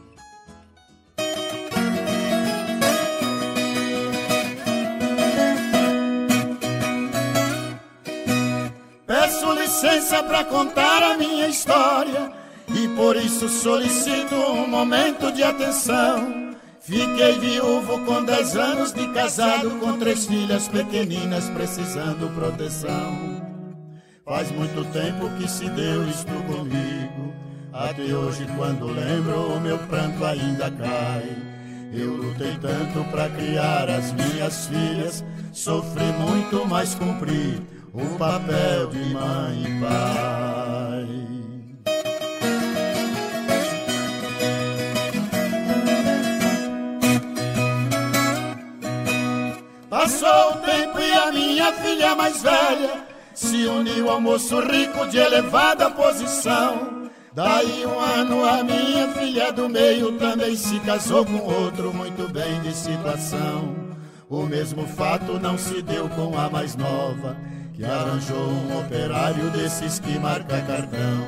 E 12.86 12.88
por 12.90 13.16
isso 13.16 13.48
solicito 13.48 14.34
um 14.34 14.68
momento 14.68 15.32
de 15.32 15.42
atenção. 15.42 16.54
Fiquei 16.80 17.36
viúvo 17.38 17.98
com 18.04 18.24
dez 18.24 18.56
anos 18.56 18.92
de 18.92 19.08
casado, 19.08 19.70
com 19.80 19.98
três 19.98 20.26
filhas 20.26 20.68
pequeninas 20.68 21.50
precisando 21.50 22.32
proteção. 22.34 23.42
Faz 24.24 24.50
muito 24.52 24.84
tempo 24.92 25.28
que 25.36 25.48
se 25.48 25.68
deu 25.70 26.08
isto 26.08 26.32
comigo, 26.46 27.34
até 27.72 28.02
hoje 28.02 28.46
quando 28.56 28.86
lembro 28.86 29.60
meu 29.60 29.78
pranto 29.78 30.24
ainda 30.24 30.70
cai. 30.70 31.36
Eu 31.92 32.14
lutei 32.16 32.56
tanto 32.60 33.04
para 33.10 33.28
criar 33.30 33.88
as 33.90 34.12
minhas 34.12 34.66
filhas, 34.66 35.24
sofri 35.52 36.04
muito, 36.20 36.64
mas 36.68 36.94
cumpri 36.94 37.60
o 37.92 38.16
papel 38.16 38.88
de 38.88 39.12
mãe 39.12 39.62
e 39.62 39.80
pai. 39.80 41.35
Tempo 50.76 51.00
e 51.00 51.12
a 51.12 51.32
minha 51.32 51.72
filha 51.72 52.14
mais 52.14 52.42
velha 52.42 53.06
se 53.34 53.66
uniu 53.66 54.10
ao 54.10 54.20
moço 54.20 54.60
rico 54.60 55.06
de 55.06 55.18
elevada 55.18 55.90
posição. 55.90 57.10
Daí 57.32 57.84
um 57.86 57.98
ano 57.98 58.44
a 58.44 58.62
minha 58.62 59.08
filha 59.08 59.52
do 59.52 59.68
meio 59.68 60.12
também 60.12 60.56
se 60.56 60.78
casou 60.80 61.24
com 61.24 61.38
outro 61.38 61.92
muito 61.92 62.28
bem 62.32 62.60
de 62.60 62.74
situação. 62.74 63.74
O 64.28 64.42
mesmo 64.42 64.86
fato 64.86 65.38
não 65.38 65.56
se 65.56 65.82
deu 65.82 66.08
com 66.08 66.36
a 66.38 66.48
mais 66.50 66.74
nova, 66.76 67.36
que 67.74 67.84
arranjou 67.84 68.48
um 68.48 68.80
operário 68.80 69.50
desses 69.50 69.98
que 69.98 70.18
marca 70.18 70.60
cartão. 70.62 71.26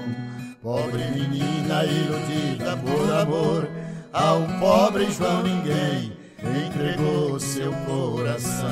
Pobre 0.63 1.05
menina 1.11 1.85
iludida 1.85 2.77
por 2.79 3.15
amor 3.15 3.69
ao 4.13 4.43
pobre 4.59 5.11
João 5.11 5.43
ninguém 5.43 6.18
entregou 6.43 7.39
seu 7.41 7.73
coração. 7.87 8.69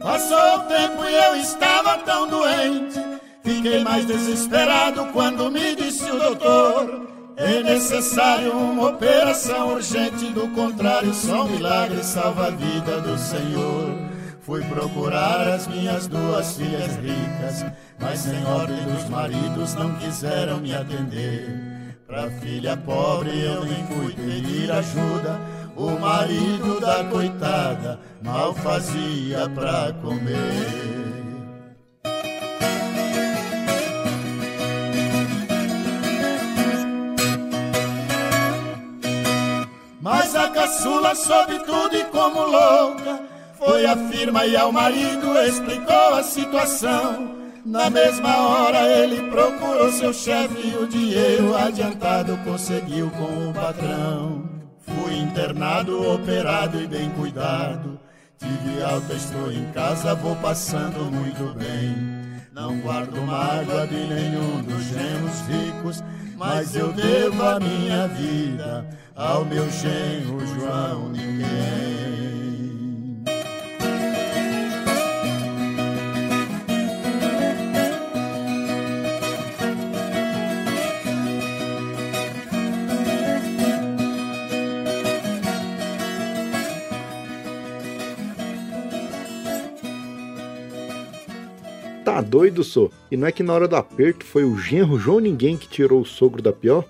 Passou 0.00 0.56
o 0.56 0.58
tempo 0.60 1.04
e 1.04 1.14
eu 1.14 1.36
estava 1.36 1.98
tão 1.98 2.28
doente. 2.28 3.00
Fiquei 3.42 3.82
mais 3.82 4.06
desesperado 4.06 5.06
quando 5.12 5.50
me 5.50 5.74
disse 5.74 6.04
o 6.10 6.18
doutor: 6.18 7.08
É 7.36 7.62
necessário 7.62 8.52
uma 8.52 8.90
operação 8.90 9.74
urgente, 9.74 10.26
do 10.26 10.48
contrário, 10.48 11.12
só 11.14 11.44
um 11.44 11.48
milagre 11.48 12.02
salva 12.04 12.48
a 12.48 12.50
vida 12.50 13.00
do 13.00 13.18
Senhor. 13.18 14.03
Fui 14.44 14.62
procurar 14.64 15.48
as 15.48 15.66
minhas 15.66 16.06
duas 16.06 16.58
filhas 16.58 16.96
ricas, 16.96 17.64
mas 17.98 18.18
sem 18.20 18.44
ordem 18.44 18.84
dos 18.84 19.08
maridos 19.08 19.74
não 19.74 19.94
quiseram 19.94 20.58
me 20.58 20.74
atender. 20.74 21.96
Pra 22.06 22.30
filha 22.30 22.76
pobre 22.76 23.30
eu 23.40 23.64
nem 23.64 23.86
fui 23.86 24.12
pedir 24.12 24.70
ajuda, 24.70 25.40
o 25.74 25.98
marido 25.98 26.78
da 26.78 27.04
coitada 27.04 27.98
mal 28.22 28.52
fazia 28.52 29.48
pra 29.48 29.94
comer. 30.02 31.14
Mas 40.02 40.36
a 40.36 40.50
caçula 40.50 41.14
soube 41.14 41.60
tudo 41.60 41.96
e 41.96 42.04
como 42.04 42.42
louca 42.42 43.33
foi 43.64 43.86
a 43.86 43.96
firma 43.96 44.46
e 44.46 44.56
ao 44.56 44.70
marido 44.70 45.38
explicou 45.38 46.14
a 46.14 46.22
situação. 46.22 47.34
Na 47.64 47.88
mesma 47.88 48.36
hora 48.36 48.86
ele 48.86 49.30
procurou 49.30 49.90
seu 49.90 50.12
chefe 50.12 50.68
e 50.68 50.76
o 50.76 50.86
dinheiro 50.86 51.56
adiantado 51.56 52.36
conseguiu 52.44 53.10
com 53.10 53.48
o 53.48 53.54
patrão. 53.54 54.44
Fui 54.80 55.16
internado, 55.16 56.12
operado 56.12 56.78
e 56.78 56.86
bem 56.86 57.08
cuidado. 57.10 57.98
Tive 58.38 58.82
alta, 58.82 59.14
estou 59.14 59.50
em 59.50 59.64
casa, 59.72 60.14
vou 60.14 60.36
passando 60.36 61.10
muito 61.10 61.54
bem. 61.54 62.24
Não 62.52 62.78
guardo 62.80 63.16
mágoa 63.22 63.86
de 63.86 63.96
nenhum 63.96 64.62
dos 64.62 64.82
genros 64.84 65.40
ricos, 65.48 66.04
mas 66.36 66.76
eu 66.76 66.92
devo 66.92 67.42
a 67.42 67.58
minha 67.58 68.06
vida 68.08 68.86
ao 69.16 69.44
meu 69.44 69.68
genro 69.70 70.46
João 70.46 71.08
Ninguém. 71.08 72.33
Tá 92.14 92.20
doido, 92.20 92.62
sou? 92.62 92.92
E 93.10 93.16
não 93.16 93.26
é 93.26 93.32
que 93.32 93.42
na 93.42 93.52
hora 93.52 93.66
do 93.66 93.74
aperto 93.74 94.24
foi 94.24 94.44
o 94.44 94.56
genro 94.56 94.96
João 94.96 95.18
Ninguém 95.18 95.56
que 95.56 95.66
tirou 95.66 96.00
o 96.00 96.06
sogro 96.06 96.40
da 96.40 96.52
pior? 96.52 96.84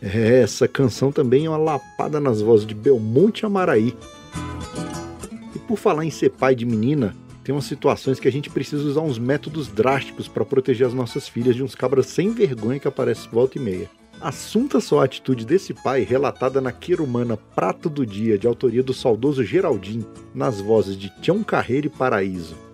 É, 0.00 0.40
essa 0.40 0.68
canção 0.68 1.10
também 1.10 1.46
é 1.46 1.50
uma 1.50 1.56
lapada 1.56 2.20
nas 2.20 2.40
vozes 2.40 2.64
de 2.64 2.76
Belmonte 2.76 3.44
Amaraí. 3.44 3.92
E 5.52 5.58
por 5.58 5.76
falar 5.76 6.04
em 6.04 6.12
ser 6.12 6.30
pai 6.30 6.54
de 6.54 6.64
menina, 6.64 7.12
tem 7.42 7.52
umas 7.52 7.64
situações 7.64 8.20
que 8.20 8.28
a 8.28 8.30
gente 8.30 8.48
precisa 8.50 8.84
usar 8.84 9.00
uns 9.00 9.18
métodos 9.18 9.66
drásticos 9.66 10.28
para 10.28 10.44
proteger 10.44 10.86
as 10.86 10.94
nossas 10.94 11.26
filhas 11.26 11.56
de 11.56 11.64
uns 11.64 11.74
cabras 11.74 12.06
sem 12.06 12.30
vergonha 12.30 12.78
que 12.78 12.86
aparecem 12.86 13.28
volta 13.32 13.58
e 13.58 13.60
meia. 13.60 13.90
Assunta 14.20 14.78
só 14.78 15.00
a 15.00 15.06
atitude 15.06 15.44
desse 15.44 15.74
pai, 15.74 16.02
relatada 16.02 16.60
na 16.60 16.70
Querumana 16.70 17.36
Prato 17.36 17.90
do 17.90 18.06
Dia, 18.06 18.38
de 18.38 18.46
autoria 18.46 18.84
do 18.84 18.94
saudoso 18.94 19.42
Geraldinho, 19.42 20.06
nas 20.32 20.60
vozes 20.60 20.96
de 20.96 21.10
Tião 21.20 21.42
Carreiro 21.42 21.88
e 21.88 21.90
Paraíso. 21.90 22.67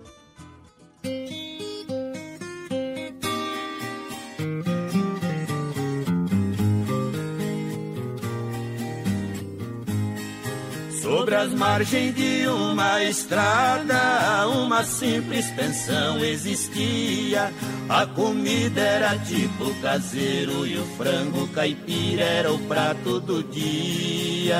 Sobre 11.05 11.35
as 11.35 11.53
margens 11.53 12.15
de 12.15 12.47
uma 12.47 13.03
estrada, 13.03 14.47
uma 14.47 14.83
simples 14.83 15.45
pensão 15.51 16.17
existia. 16.17 17.53
A 17.87 18.07
comida 18.07 18.81
era 18.81 19.15
tipo 19.19 19.71
caseiro 19.83 20.65
e 20.65 20.75
o 20.79 20.85
frango 20.97 21.47
caipira 21.49 22.23
era 22.23 22.51
o 22.51 22.57
prato 22.57 23.19
do 23.19 23.43
dia. 23.43 24.57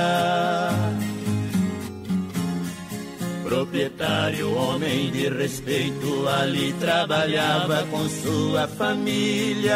Proprietário, 3.41 4.55
homem 4.55 5.09
de 5.09 5.27
respeito, 5.27 6.27
ali 6.27 6.73
trabalhava 6.73 7.87
com 7.89 8.07
sua 8.07 8.67
família. 8.67 9.75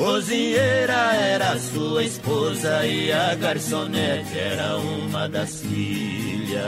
Cozinheira 0.00 1.14
era 1.14 1.58
sua 1.58 2.02
esposa 2.02 2.86
e 2.86 3.12
a 3.12 3.34
garçonete 3.34 4.38
era 4.38 4.78
uma 4.78 5.28
das 5.28 5.60
filhas. 5.60 6.64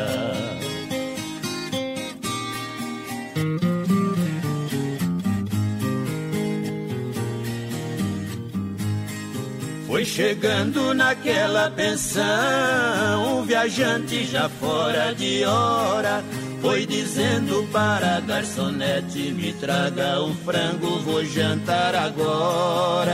Foi 9.87 10.05
chegando 10.05 10.93
naquela 10.93 11.71
pensão, 11.71 13.39
um 13.39 13.43
viajante 13.45 14.27
já 14.27 14.47
fora 14.51 15.15
de 15.15 15.43
hora 15.47 16.23
foi 16.63 16.87
dizendo 16.87 17.69
para 17.73 18.17
a 18.17 18.21
garçonete: 18.21 19.33
Me 19.33 19.53
traga 19.55 20.23
um 20.23 20.35
frango, 20.37 21.01
vou 21.01 21.25
jantar 21.25 21.95
agora. 21.95 23.13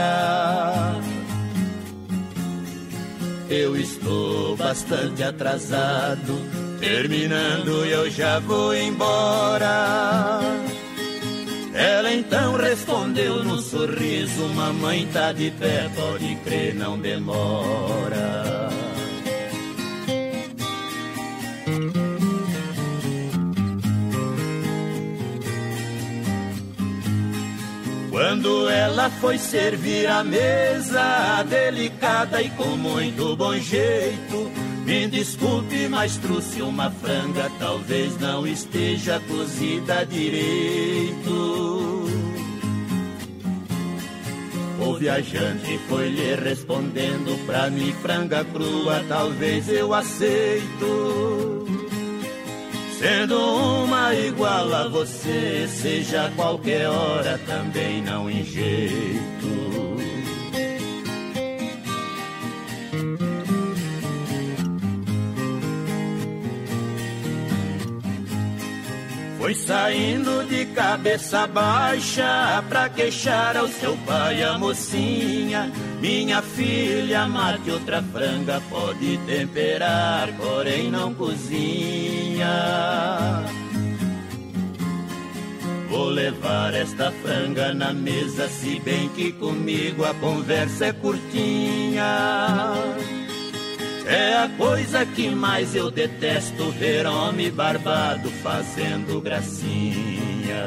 Eu 3.49 3.75
estou 3.75 4.55
bastante 4.55 5.23
atrasado, 5.23 6.37
terminando 6.79 7.83
eu 7.85 8.09
já 8.11 8.39
vou 8.39 8.75
embora. 8.75 10.39
Ela 11.73 12.13
então 12.13 12.55
respondeu 12.55 13.43
num 13.43 13.59
sorriso: 13.59 14.47
Mamãe 14.49 15.07
tá 15.11 15.31
de 15.31 15.49
pé, 15.49 15.89
pode 15.95 16.35
crer, 16.45 16.75
não 16.75 16.99
demora. 16.99 18.69
Quando 28.19 28.69
ela 28.69 29.09
foi 29.09 29.37
servir 29.37 30.05
a 30.05 30.25
mesa, 30.25 31.41
delicada 31.43 32.41
e 32.41 32.49
com 32.49 32.75
muito 32.75 33.33
bom 33.37 33.57
jeito, 33.57 34.51
me 34.83 35.07
desculpe, 35.07 35.87
mas 35.87 36.17
trouxe 36.17 36.61
uma 36.61 36.91
franga, 36.91 37.49
talvez 37.57 38.19
não 38.19 38.45
esteja 38.45 39.21
cozida 39.21 40.05
direito. 40.05 41.31
O 44.85 44.93
viajante 44.95 45.79
foi 45.87 46.09
lhe 46.09 46.35
respondendo 46.35 47.45
pra 47.45 47.69
mim, 47.69 47.93
franga 48.01 48.43
crua, 48.43 49.01
talvez 49.07 49.69
eu 49.69 49.93
aceito. 49.93 51.68
Sendo 52.99 53.39
uma 53.39 54.13
igual 54.13 54.73
a 54.73 54.89
você, 54.89 55.65
seja 55.69 56.29
qualquer 56.35 56.85
hora, 56.89 57.39
também 57.47 58.01
não 58.01 58.29
em 58.29 58.43
jeito. 58.43 59.29
Foi 69.37 69.55
saindo 69.55 70.43
de 70.49 70.65
cabeça 70.65 71.47
baixa 71.47 72.61
pra 72.67 72.89
queixar 72.89 73.55
ao 73.55 73.69
seu 73.69 73.95
pai 74.05 74.43
a 74.43 74.57
mocinha. 74.57 75.71
Minha 75.99 76.41
filha, 76.41 77.27
mate 77.27 77.69
outra 77.71 78.01
franga, 78.01 78.61
pode 78.69 79.17
temperar, 79.27 80.29
porém 80.37 80.89
não 80.89 81.13
cozinha. 81.13 82.47
Vou 85.89 86.07
levar 86.07 86.73
esta 86.73 87.11
franga 87.11 87.73
na 87.73 87.91
mesa, 87.91 88.47
se 88.47 88.79
bem 88.79 89.09
que 89.09 89.33
comigo 89.33 90.05
a 90.05 90.13
conversa 90.13 90.85
é 90.85 90.93
curtinha. 90.93 92.73
É 94.05 94.37
a 94.37 94.49
coisa 94.57 95.05
que 95.05 95.29
mais 95.29 95.75
eu 95.75 95.91
detesto 95.91 96.71
ver 96.71 97.05
homem 97.05 97.51
barbado 97.51 98.29
fazendo 98.41 99.19
gracinha. 99.19 100.63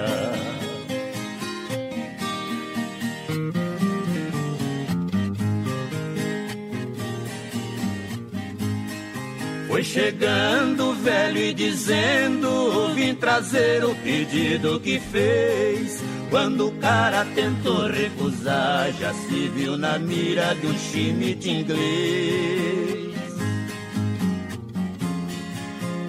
Foi 9.73 9.83
chegando 9.83 10.91
o 10.91 10.93
velho 10.93 11.39
e 11.39 11.55
dizendo: 11.55 12.93
Vim 12.95 13.15
trazer 13.15 13.83
o 13.83 13.95
pedido 13.95 14.79
que 14.79 15.01
fez. 15.01 15.99
Quando 16.29 16.69
o 16.69 16.73
cara 16.73 17.25
tentou 17.35 17.87
recusar, 17.87 18.93
já 19.01 19.15
se 19.15 19.49
viu 19.49 19.79
na 19.79 19.99
mira 19.99 20.55
de 20.57 20.67
um 20.67 20.77
chimite 20.77 21.49
inglês. 21.49 23.17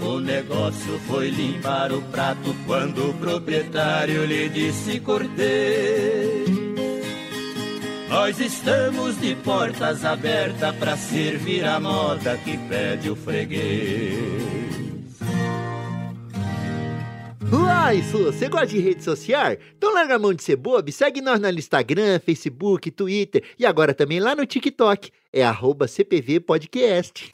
O 0.02 0.20
negócio 0.20 1.00
foi 1.08 1.30
limpar 1.30 1.94
o 1.94 2.02
prato 2.02 2.54
quando 2.68 3.12
o 3.12 3.14
proprietário 3.14 4.26
lhe 4.26 4.50
disse: 4.50 5.00
Cortei. 5.00 6.43
Nós 8.14 8.40
estamos 8.40 9.20
de 9.20 9.34
portas 9.38 10.06
abertas 10.06 10.76
para 10.76 10.96
servir 10.96 11.66
a 11.66 11.80
moda 11.80 12.38
que 12.38 12.56
pede 12.70 13.10
o 13.10 13.16
freguês. 13.16 14.20
Uai, 17.52 18.04
Su, 18.04 18.26
você 18.26 18.48
gosta 18.48 18.68
de 18.68 18.78
rede 18.78 19.04
social? 19.04 19.58
Então 19.76 19.92
larga 19.92 20.18
a 20.18 20.20
mão 20.20 20.32
de 20.32 20.44
ser 20.44 20.58
bobo 20.58 20.88
e 20.88 20.92
segue 20.92 21.22
nós 21.22 21.40
no 21.40 21.50
Instagram, 21.50 22.20
Facebook, 22.20 22.92
Twitter 22.92 23.44
e 23.58 23.66
agora 23.66 23.96
também 23.96 24.20
lá 24.20 24.36
no 24.36 24.46
TikTok. 24.46 25.10
É 25.34 25.44
arroba 25.44 25.88
CPV 25.88 26.40
Podcast. 26.42 27.32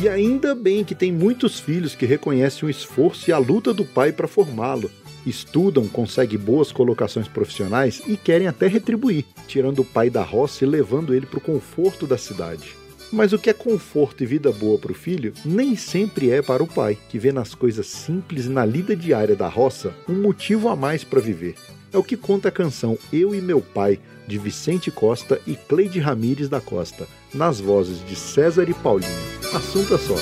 E 0.00 0.08
ainda 0.08 0.54
bem 0.54 0.84
que 0.84 0.94
tem 0.94 1.10
muitos 1.10 1.58
filhos 1.58 1.96
que 1.96 2.06
reconhecem 2.06 2.68
o 2.68 2.70
esforço 2.70 3.28
e 3.28 3.32
a 3.32 3.38
luta 3.38 3.74
do 3.74 3.84
pai 3.84 4.12
para 4.12 4.28
formá-lo. 4.28 4.88
Estudam, 5.26 5.88
conseguem 5.88 6.38
boas 6.38 6.70
colocações 6.70 7.26
profissionais 7.26 8.00
e 8.06 8.16
querem 8.16 8.46
até 8.46 8.68
retribuir, 8.68 9.24
tirando 9.48 9.80
o 9.80 9.84
pai 9.84 10.08
da 10.08 10.22
roça 10.22 10.64
e 10.64 10.68
levando 10.68 11.12
ele 11.12 11.26
para 11.26 11.38
o 11.38 11.42
conforto 11.42 12.06
da 12.06 12.16
cidade. 12.16 12.76
Mas 13.10 13.32
o 13.32 13.38
que 13.40 13.50
é 13.50 13.52
conforto 13.52 14.22
e 14.22 14.26
vida 14.26 14.52
boa 14.52 14.78
para 14.78 14.92
o 14.92 14.94
filho 14.94 15.32
nem 15.44 15.74
sempre 15.74 16.30
é 16.30 16.42
para 16.42 16.62
o 16.62 16.66
pai, 16.68 16.96
que 17.08 17.18
vê 17.18 17.32
nas 17.32 17.52
coisas 17.52 17.88
simples 17.88 18.46
e 18.46 18.50
na 18.50 18.64
lida 18.64 18.94
diária 18.94 19.34
da 19.34 19.48
roça 19.48 19.92
um 20.08 20.14
motivo 20.14 20.68
a 20.68 20.76
mais 20.76 21.02
para 21.02 21.20
viver. 21.20 21.56
É 21.92 21.98
o 21.98 22.04
que 22.04 22.16
conta 22.16 22.50
a 22.50 22.52
canção 22.52 22.96
Eu 23.12 23.34
e 23.34 23.40
Meu 23.40 23.60
Pai, 23.60 23.98
de 24.28 24.38
Vicente 24.38 24.90
Costa 24.90 25.40
e 25.46 25.56
Cleide 25.56 25.98
Ramires 25.98 26.48
da 26.48 26.60
Costa, 26.60 27.08
nas 27.32 27.58
vozes 27.58 28.06
de 28.06 28.14
César 28.14 28.68
e 28.68 28.74
Paulinho. 28.74 29.10
Assunto 29.54 29.94
é 29.94 29.98
só. 29.98 30.14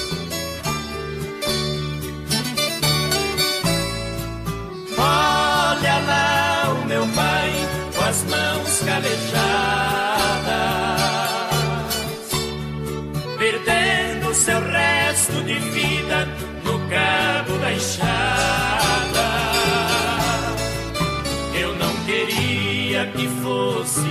Olha 4.96 5.98
lá 6.06 6.80
o 6.80 6.86
meu 6.86 7.06
pai 7.08 7.50
com 7.96 8.04
as 8.04 8.22
mãos 8.24 8.78
calejadas, 8.84 9.36
perdendo 13.36 14.32
seu 14.32 14.60
resto 14.60 15.42
de 15.42 15.54
vida 15.54 16.26
no 16.64 16.78
cabo 16.88 17.58
da 17.58 17.72
enxada. 17.72 18.15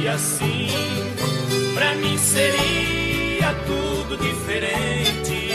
Fosse 0.05 0.07
assim, 0.07 0.67
pra 1.73 1.95
mim 1.95 2.17
seria 2.17 3.53
tudo 3.65 4.17
diferente. 4.17 5.53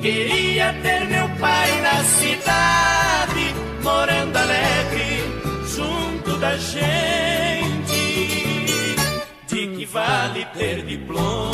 Queria 0.00 0.72
ter 0.82 1.06
meu 1.06 1.28
pai 1.40 1.80
na 1.80 2.04
cidade, 2.04 3.54
morando 3.82 4.36
alegre, 4.36 5.24
junto 5.66 6.36
da 6.38 6.56
gente. 6.56 6.84
De 9.46 9.66
que 9.68 9.84
vale 9.86 10.44
ter 10.56 10.82
diploma, 10.82 11.52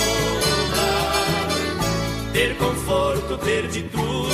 ter 2.33 2.57
conforto, 2.57 3.39
ter 3.39 3.69
de 3.69 3.83
tudo, 3.83 4.31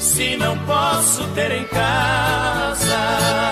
se 0.00 0.36
não 0.36 0.56
posso 0.58 1.24
ter 1.34 1.52
em 1.52 1.64
casa 1.64 3.48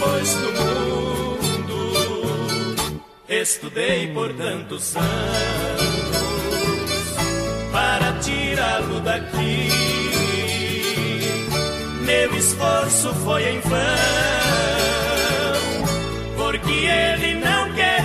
pôs 0.00 0.34
no 0.36 0.50
mundo. 0.52 1.76
Estudei 3.28 4.08
por 4.08 4.32
tantos 4.34 4.96
anos 4.96 5.90
para 7.70 8.12
tirá-lo 8.20 9.00
daqui. 9.00 9.68
Meu 12.00 12.34
esforço 12.36 13.14
foi 13.22 13.44
em 13.44 13.60
vão, 13.60 13.78
porque 16.36 16.72
ele 16.72 17.34
não 17.34 17.72
quer 17.74 17.99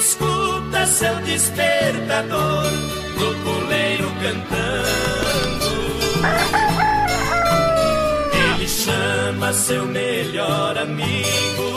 escuta 0.00 0.86
seu 0.86 1.14
despertador 1.16 2.72
no 3.18 3.34
puleiro 3.44 4.10
cantando. 4.22 5.70
Ele 8.32 8.66
chama 8.66 9.52
seu 9.52 9.84
melhor 9.86 10.78
amigo, 10.78 11.68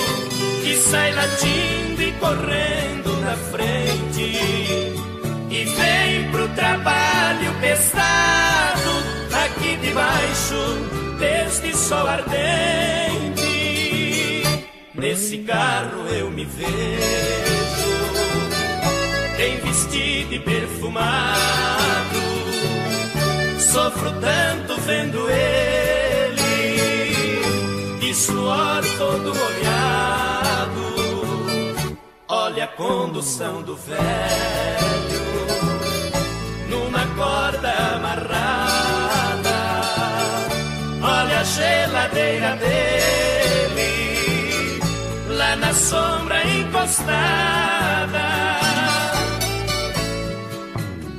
que 0.63 0.75
sai 0.77 1.11
latindo 1.13 2.01
e 2.01 2.11
correndo 2.13 3.11
na 3.19 3.35
frente. 3.51 4.39
E 5.49 5.65
vem 5.65 6.31
pro 6.31 6.47
trabalho 6.49 7.53
pesado, 7.59 8.93
aqui 9.45 9.75
debaixo 9.77 11.17
deste 11.19 11.75
sol 11.75 12.07
ardente. 12.07 13.42
Nesse 15.03 15.39
carro 15.39 16.07
eu 16.07 16.31
me 16.31 16.45
vejo, 16.45 16.63
bem 19.35 19.57
vestido 19.57 20.33
e 20.33 20.39
perfumado 20.39 21.43
sofro 23.59 24.11
tanto 24.21 24.79
vendo 24.81 25.29
ele, 25.29 26.39
de 27.99 28.13
suor 28.15 28.81
todo 28.97 29.33
molhado. 29.35 30.85
Olha 32.29 32.63
a 32.63 32.67
condução 32.67 33.61
do 33.61 33.75
velho, 33.75 33.99
numa 36.69 37.05
corda 37.17 37.73
amarrada. 37.95 39.57
Olha 41.01 41.39
a 41.39 41.43
geladeira 41.43 42.55
dele, 42.55 43.32
sombra 45.73 46.43
encostada. 46.45 48.27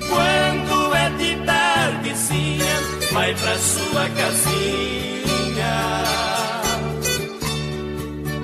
Quando 0.08 0.94
é 0.94 1.10
de 1.10 1.36
tardezinha, 1.44 2.76
vai 3.12 3.34
pra 3.34 3.58
sua 3.58 4.08
casinha. 4.10 4.94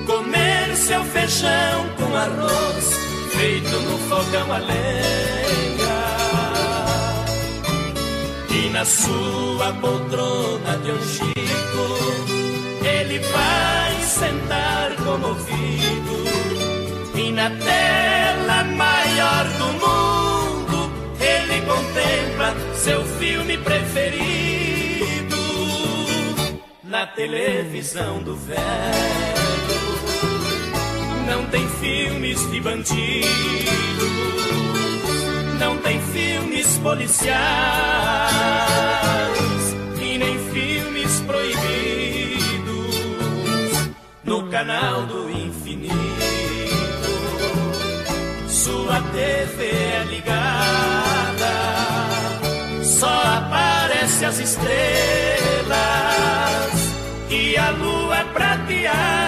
Comer 0.07 0.77
seu 0.77 1.05
feijão 1.05 1.88
com 1.96 2.16
arroz, 2.16 2.94
feito 3.31 3.70
no 3.81 3.99
fogão 4.09 4.53
a 4.53 4.59
lenha. 4.59 4.81
E 8.51 8.68
na 8.70 8.85
sua 8.85 9.73
poltrona 9.81 10.77
de 10.79 10.90
angico, 10.90 11.87
ele 12.85 13.18
vai 13.20 13.89
sentar 14.20 14.94
comovido. 14.96 16.14
E 17.14 17.33
na 17.33 17.48
tela 17.50 18.64
maior 18.64 19.44
do 19.59 19.68
mundo, 19.83 20.92
ele 21.18 21.62
contempla 21.62 22.54
seu 22.74 23.02
filme 23.18 23.56
preferido 23.56 25.37
na 26.85 27.06
televisão 27.06 28.22
do 28.22 28.37
velho. 28.37 28.61
Não 31.26 31.46
tem 31.46 31.66
filmes 31.80 32.50
de 32.50 32.61
bandido, 32.61 33.26
não 35.59 35.78
tem 35.78 35.98
filmes 36.12 36.78
policiais 36.78 38.69
canal 44.61 45.07
do 45.07 45.31
infinito. 45.31 45.94
Sua 48.46 49.01
TV 49.11 49.70
é 49.70 50.05
ligada, 50.07 51.55
só 52.85 53.23
aparece 53.38 54.27
as 54.27 54.38
estrelas 54.38 54.68
e 57.31 57.57
a 57.57 57.70
lua 57.70 58.18
é 58.18 58.25
prateada. 58.25 59.19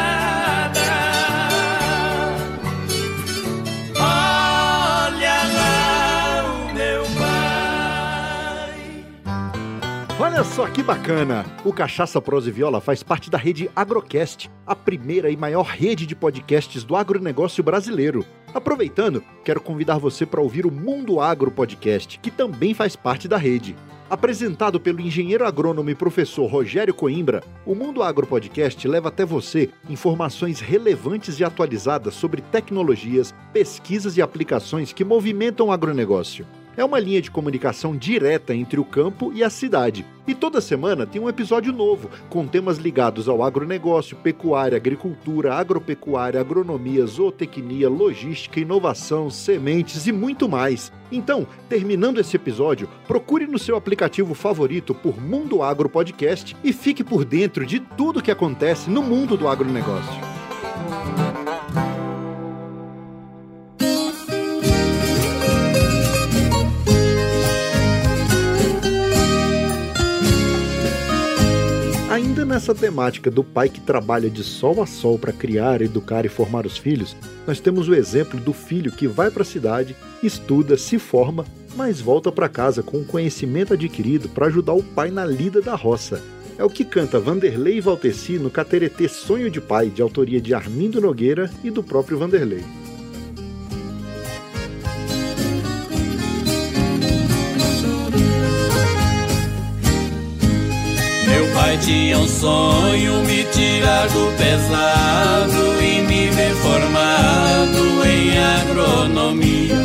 Olha 10.33 10.45
só 10.45 10.67
que 10.67 10.83
bacana! 10.83 11.45
O 11.63 11.75
Cachaça 11.75 12.19
Prosa 12.19 12.49
e 12.49 12.53
Viola 12.53 12.81
faz 12.81 13.03
parte 13.03 13.29
da 13.31 13.37
rede 13.37 13.71
Agrocast, 13.77 14.51
a 14.67 14.75
primeira 14.75 15.29
e 15.29 15.37
maior 15.37 15.67
rede 15.67 16.07
de 16.07 16.17
podcasts 16.17 16.85
do 16.85 16.97
agronegócio 16.97 17.63
brasileiro. 17.63 18.25
Aproveitando, 18.55 19.23
quero 19.45 19.61
convidar 19.61 19.99
você 19.99 20.25
para 20.25 20.41
ouvir 20.41 20.65
o 20.65 20.73
Mundo 20.73 21.21
Agro 21.21 21.51
Podcast, 21.51 22.19
que 22.19 22.31
também 22.31 22.73
faz 22.73 22.97
parte 22.97 23.29
da 23.29 23.37
rede. 23.37 23.77
Apresentado 24.09 24.81
pelo 24.81 25.03
engenheiro 25.03 25.47
agrônomo 25.47 25.91
e 25.91 25.95
professor 25.95 26.47
Rogério 26.47 26.95
Coimbra, 26.95 27.45
o 27.67 27.75
Mundo 27.75 28.03
Agro 28.03 28.27
Podcast 28.27 28.89
leva 28.89 29.11
até 29.11 29.27
você 29.27 29.69
informações 29.87 30.61
relevantes 30.61 31.39
e 31.41 31.45
atualizadas 31.45 32.15
sobre 32.15 32.41
tecnologias, 32.41 33.35
pesquisas 33.53 34.17
e 34.17 34.23
aplicações 34.23 34.95
que 34.95 35.05
movimentam 35.05 35.67
o 35.67 35.73
agronegócio. 35.73 36.47
É 36.77 36.85
uma 36.85 36.99
linha 36.99 37.21
de 37.21 37.31
comunicação 37.31 37.95
direta 37.95 38.55
entre 38.55 38.81
o 38.81 38.85
campo 38.85 39.31
e 39.35 39.45
a 39.45 39.51
cidade. 39.51 40.07
E 40.27 40.35
toda 40.35 40.61
semana 40.61 41.05
tem 41.05 41.21
um 41.21 41.29
episódio 41.29 41.73
novo, 41.73 42.09
com 42.31 42.47
temas 42.47 42.79
ligados 42.79 43.29
ao 43.29 43.43
agronegócio, 43.43 44.17
pecuária, 44.17 44.77
agricultura, 44.77 45.55
agropecuária, 45.55 46.41
agronomia, 46.41 47.05
zootecnia, 47.05 47.91
logística, 47.91 48.61
inovação, 48.61 49.29
sementes 49.29 50.07
e 50.07 50.13
muito 50.13 50.49
mais. 50.49 50.93
Então, 51.11 51.47
terminando 51.69 52.19
esse 52.19 52.37
episódio, 52.37 52.89
procure 53.07 53.47
no 53.47 53.59
seu 53.59 53.77
aplicativo 53.77 54.33
favorito 54.33 54.95
por 54.95 55.21
Mundo 55.21 55.63
Agro 55.63 55.89
Podcast 55.89 56.57
e 56.65 56.73
fique 56.73 57.05
por 57.05 57.25
dentro 57.25 57.67
de 57.67 57.81
tudo 57.81 58.23
que 58.23 58.31
acontece 58.31 58.89
no 58.89 59.03
mundo 59.03 59.37
do 59.37 59.49
agronegócio. 59.49 60.42
Nessa 72.63 72.75
temática 72.77 73.29
do 73.29 73.43
pai 73.43 73.69
que 73.69 73.81
trabalha 73.81 74.31
de 74.31 74.45
sol 74.45 74.81
a 74.81 74.87
sol 74.87 75.19
para 75.19 75.33
criar, 75.33 75.83
educar 75.83 76.25
e 76.25 76.29
formar 76.29 76.65
os 76.65 76.79
filhos, 76.79 77.17
nós 77.45 77.59
temos 77.59 77.89
o 77.89 77.95
exemplo 77.95 78.39
do 78.39 78.53
filho 78.53 78.93
que 78.93 79.09
vai 79.09 79.33
para 79.33 79.43
a 79.43 79.45
cidade, 79.45 79.97
estuda, 80.23 80.77
se 80.77 80.97
forma, 80.97 81.45
mas 81.75 82.01
volta 82.01 82.31
para 82.31 82.49
casa 82.49 82.81
com 82.81 82.99
o 82.99 83.05
conhecimento 83.05 83.75
adquirido 83.75 84.29
para 84.29 84.47
ajudar 84.47 84.75
o 84.75 84.83
pai 84.83 85.11
na 85.11 85.27
lida 85.27 85.61
da 85.61 85.75
roça. 85.75 86.23
É 86.57 86.63
o 86.63 86.71
que 86.71 86.85
canta 86.85 87.19
Vanderlei 87.19 87.81
Valteci 87.81 88.39
no 88.39 88.49
Cateretê 88.49 89.09
Sonho 89.09 89.51
de 89.51 89.61
Pai, 89.61 89.89
de 89.89 90.01
autoria 90.01 90.41
de 90.41 90.55
Armindo 90.55 91.01
Nogueira 91.01 91.51
e 91.65 91.71
do 91.71 91.83
próprio 91.83 92.17
Vanderlei. 92.17 92.63
Pai 101.73 101.79
tinha 101.79 102.19
um 102.19 102.29
sonho, 102.29 103.25
me 103.25 103.45
tirar 103.45 104.07
do 104.09 104.31
pesado 104.37 105.83
e 105.83 106.03
me 106.03 106.29
ver 106.29 106.55
formado 106.57 108.07
em 108.07 108.39
agronomia. 108.39 109.77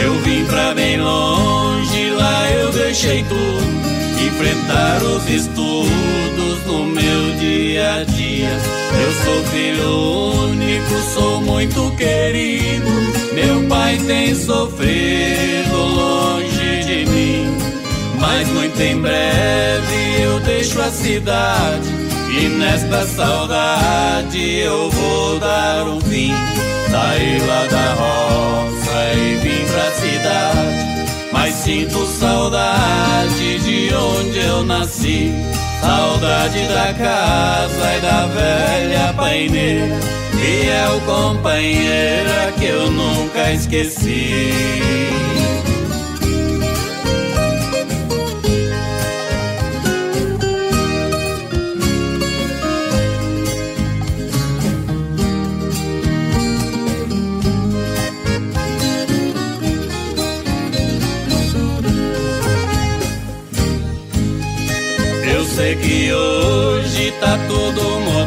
Eu 0.00 0.14
vim 0.20 0.44
pra 0.44 0.72
bem 0.72 1.00
longe, 1.00 2.10
lá 2.10 2.48
eu 2.52 2.70
deixei 2.70 3.24
tudo, 3.24 4.24
enfrentar 4.24 5.02
os 5.02 5.28
estudos 5.28 6.64
no 6.64 6.84
meu 6.84 7.34
dia 7.40 7.92
a 7.92 8.04
dia. 8.04 8.56
Eu 9.02 9.12
sou 9.24 9.44
filho 9.46 10.44
único, 10.44 10.94
sou 11.12 11.40
muito 11.40 11.90
querido. 11.96 12.86
Meu 13.34 13.68
pai 13.68 13.98
tem 14.06 14.32
sofrido 14.32 15.76
longe. 15.76 16.51
Mas 18.22 18.48
muito 18.50 18.80
em 18.80 19.00
breve 19.00 20.22
eu 20.22 20.38
deixo 20.40 20.80
a 20.80 20.90
cidade. 20.90 21.88
E 22.30 22.48
nesta 22.48 23.04
saudade 23.04 24.58
eu 24.60 24.88
vou 24.90 25.40
dar 25.40 25.88
um 25.88 26.00
fim. 26.00 26.32
Saí 26.88 27.40
lá 27.40 27.66
da 27.66 27.94
roça 27.94 29.14
e 29.16 29.34
vim 29.42 29.66
pra 29.66 29.90
cidade. 29.90 31.12
Mas 31.32 31.54
sinto 31.56 32.06
saudade 32.06 33.58
de 33.58 33.92
onde 33.92 34.38
eu 34.38 34.64
nasci. 34.64 35.32
Saudade 35.80 36.60
da 36.68 36.94
casa 36.94 37.96
e 37.96 38.00
da 38.00 38.26
velha 38.28 39.12
paineira. 39.14 39.98
Fiel 40.30 41.00
companheira 41.04 42.52
que 42.56 42.66
eu 42.66 42.88
nunca 42.88 43.52
esqueci 43.52 44.92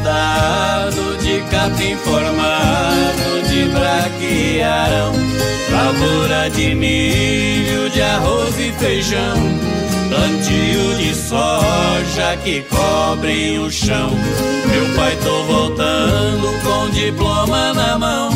mudado 0.05 1.17
De 1.17 1.41
capim 1.49 1.95
formado, 1.97 3.41
de 3.49 3.65
braquiarão 3.69 5.13
Lavoura 5.71 6.49
de 6.49 6.75
milho, 6.75 7.89
de 7.89 8.01
arroz 8.01 8.57
e 8.59 8.71
feijão 8.73 9.35
Plantio 10.07 10.95
de 10.97 11.15
soja 11.15 12.37
que 12.43 12.61
cobre 12.69 13.57
o 13.57 13.71
chão. 13.71 14.11
Meu 14.69 14.95
pai 14.95 15.17
tô 15.23 15.43
voltando 15.43 16.53
com 16.63 16.89
diploma 16.91 17.73
na 17.73 17.97
mão 17.97 18.34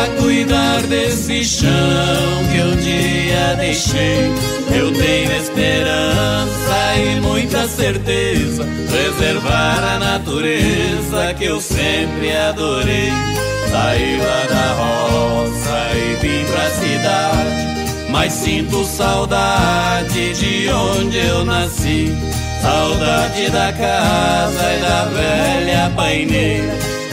Pra 0.00 0.08
cuidar 0.22 0.80
desse 0.84 1.44
chão 1.44 1.68
que 2.50 2.62
um 2.62 2.76
dia 2.76 3.54
deixei. 3.58 4.32
Eu 4.74 4.90
tenho 4.94 5.30
esperança 5.32 6.96
e 6.96 7.20
muita 7.20 7.68
certeza 7.68 8.66
Preservar 8.88 9.84
a 9.84 9.98
natureza 9.98 11.34
que 11.36 11.44
eu 11.44 11.60
sempre 11.60 12.34
adorei. 12.34 13.10
Saí 13.70 14.16
lá 14.16 14.46
da 14.48 14.72
roça 14.72 15.90
e 15.94 16.14
vim 16.22 16.50
pra 16.50 16.70
cidade 16.70 17.70
mas 18.10 18.32
sinto 18.32 18.84
saudade 18.84 20.32
de 20.34 20.68
onde 20.68 21.16
eu 21.16 21.44
nasci. 21.44 22.12
Saudade 22.60 23.50
da 23.50 23.72
casa 23.72 24.74
e 24.74 24.80
da 24.80 25.04
velha 25.04 25.92
paineira, 25.96 26.74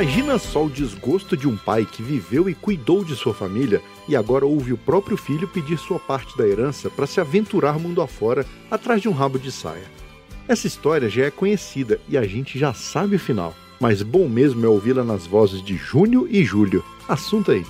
Imagina 0.00 0.38
só 0.38 0.64
o 0.64 0.70
desgosto 0.70 1.36
de 1.36 1.46
um 1.46 1.58
pai 1.58 1.84
que 1.84 2.02
viveu 2.02 2.48
e 2.48 2.54
cuidou 2.54 3.04
de 3.04 3.14
sua 3.14 3.34
família 3.34 3.82
e 4.08 4.16
agora 4.16 4.46
ouve 4.46 4.72
o 4.72 4.78
próprio 4.78 5.14
filho 5.14 5.46
pedir 5.46 5.78
sua 5.78 5.98
parte 5.98 6.38
da 6.38 6.48
herança 6.48 6.88
para 6.88 7.06
se 7.06 7.20
aventurar 7.20 7.78
mundo 7.78 8.00
afora 8.00 8.46
atrás 8.70 9.02
de 9.02 9.10
um 9.10 9.12
rabo 9.12 9.38
de 9.38 9.52
saia. 9.52 9.84
Essa 10.48 10.66
história 10.66 11.10
já 11.10 11.26
é 11.26 11.30
conhecida 11.30 12.00
e 12.08 12.16
a 12.16 12.22
gente 12.22 12.58
já 12.58 12.72
sabe 12.72 13.16
o 13.16 13.20
final, 13.20 13.54
mas 13.78 14.00
bom 14.00 14.26
mesmo 14.26 14.64
é 14.64 14.68
ouvi-la 14.70 15.04
nas 15.04 15.26
vozes 15.26 15.62
de 15.62 15.76
Júnior 15.76 16.26
e 16.30 16.42
Júlio. 16.42 16.82
Assunto 17.06 17.52
aí. 17.52 17.62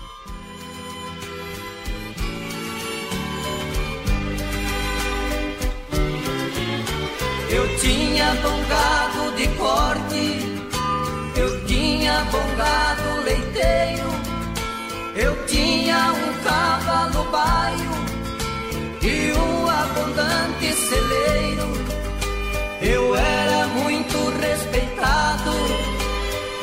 Eu 22.83 23.15
era 23.15 23.67
muito 23.69 24.17
respeitado, 24.41 25.53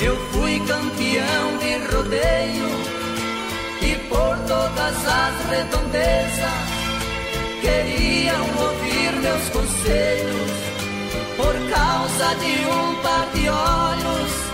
eu 0.02 0.16
fui 0.32 0.60
campeão 0.62 1.58
de 1.60 1.96
rodeio. 1.96 2.68
E 3.82 3.96
por 4.10 4.36
todas 4.48 5.08
as 5.08 5.50
redondezas 5.50 6.68
queriam 7.62 8.42
ouvir 8.66 9.12
meus 9.22 9.50
conselhos. 9.50 10.52
Por 11.38 11.54
causa 11.70 12.36
de 12.36 12.66
um 12.66 12.96
par 13.04 13.28
de 13.36 13.50
olhos 13.50 14.48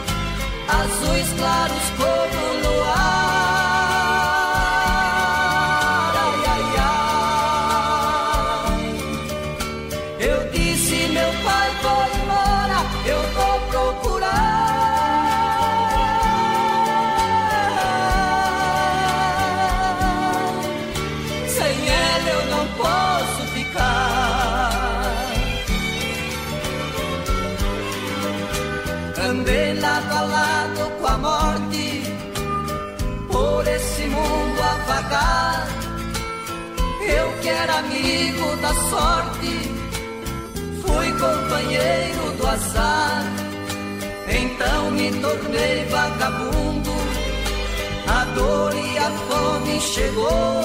azuis 0.68 1.34
claros 1.38 1.90
como 1.98 2.76
luar. 2.76 3.33
Era 37.64 37.78
amigo 37.78 38.58
da 38.58 38.74
sorte, 38.90 39.54
fui 40.82 41.12
companheiro 41.14 42.32
do 42.38 42.48
azar. 42.48 43.24
Então 44.28 44.92
me 44.92 45.10
tornei 45.22 45.86
vagabundo, 45.86 46.92
a 48.08 48.26
dor 48.36 48.74
e 48.76 48.98
a 48.98 49.10
fome 49.28 49.80
chegou. 49.80 50.64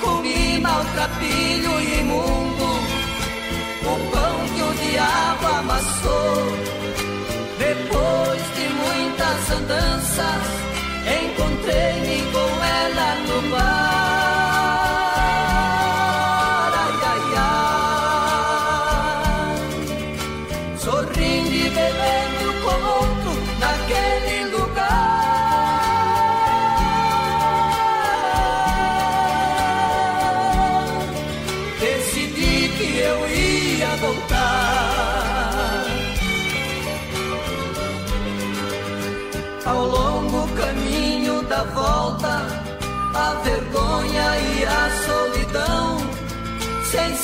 Comi 0.00 0.60
maltrapilho 0.60 1.80
imundo, 2.00 2.70
o 3.92 4.10
pão 4.10 4.36
que 4.54 4.62
o 4.62 4.74
diabo 4.82 5.46
amassou. 5.60 6.38
Depois 7.58 8.42
de 8.56 8.66
muitas 8.82 9.50
andanças, 9.58 10.44
encontrei-me 11.22 12.32
com 12.32 12.64
ela 12.64 13.14
no 13.28 13.42
mar. 13.50 14.17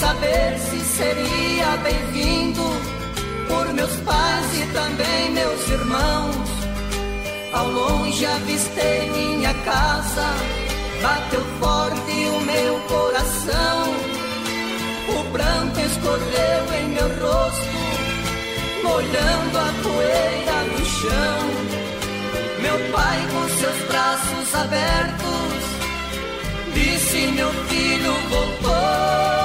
Saber 0.01 0.59
se 0.59 0.81
seria 0.81 1.77
bem-vindo 1.83 2.63
por 3.49 3.73
meus 3.75 3.95
pais 4.01 4.47
e 4.59 4.67
também 4.73 5.31
meus 5.31 5.69
irmãos. 5.69 6.49
Ao 7.53 7.69
longe 7.69 8.27
avistei 8.27 9.11
minha 9.11 9.55
casa, 9.55 10.27
bateu 11.03 11.45
forte 11.61 12.13
o 12.29 12.41
meu 12.41 12.81
coração. 12.89 13.95
O 15.17 15.23
branco 15.33 15.81
escorreu 15.81 16.63
em 16.81 16.89
meu 16.89 17.09
rosto, 17.21 17.79
molhando 18.83 19.59
a 19.59 19.73
poeira 19.83 20.57
no 20.73 20.85
chão. 20.85 21.41
Meu 22.61 22.79
pai 22.93 23.19
com 23.33 23.49
seus 23.61 23.79
braços 23.89 24.55
abertos 24.55 25.35
disse: 26.75 27.27
Meu 27.29 27.51
filho 27.69 28.13
voltou. 28.31 29.44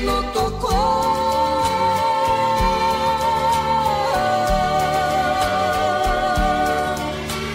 Sino 0.00 0.22
tocou, 0.32 0.70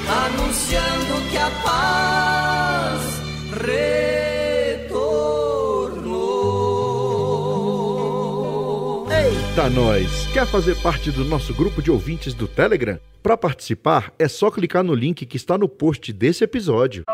anunciando 0.08 1.30
que 1.32 1.38
a 1.38 1.50
paz 1.64 3.02
retornou. 3.52 5.08
Eita 9.10 9.70
nós! 9.72 10.28
Quer 10.32 10.46
fazer 10.46 10.76
parte 10.82 11.10
do 11.10 11.26
nosso 11.26 11.52
grupo 11.54 11.82
de 11.82 11.90
ouvintes 11.90 12.36
do 12.36 12.48
Telegram? 12.48 13.00
Para 13.24 13.36
participar, 13.36 14.14
é 14.20 14.28
só 14.28 14.52
clicar 14.52 14.84
no 14.84 14.94
link 14.94 15.26
que 15.26 15.38
está 15.38 15.58
no 15.58 15.68
post 15.68 16.14
desse 16.14 16.44
episódio. 16.44 17.06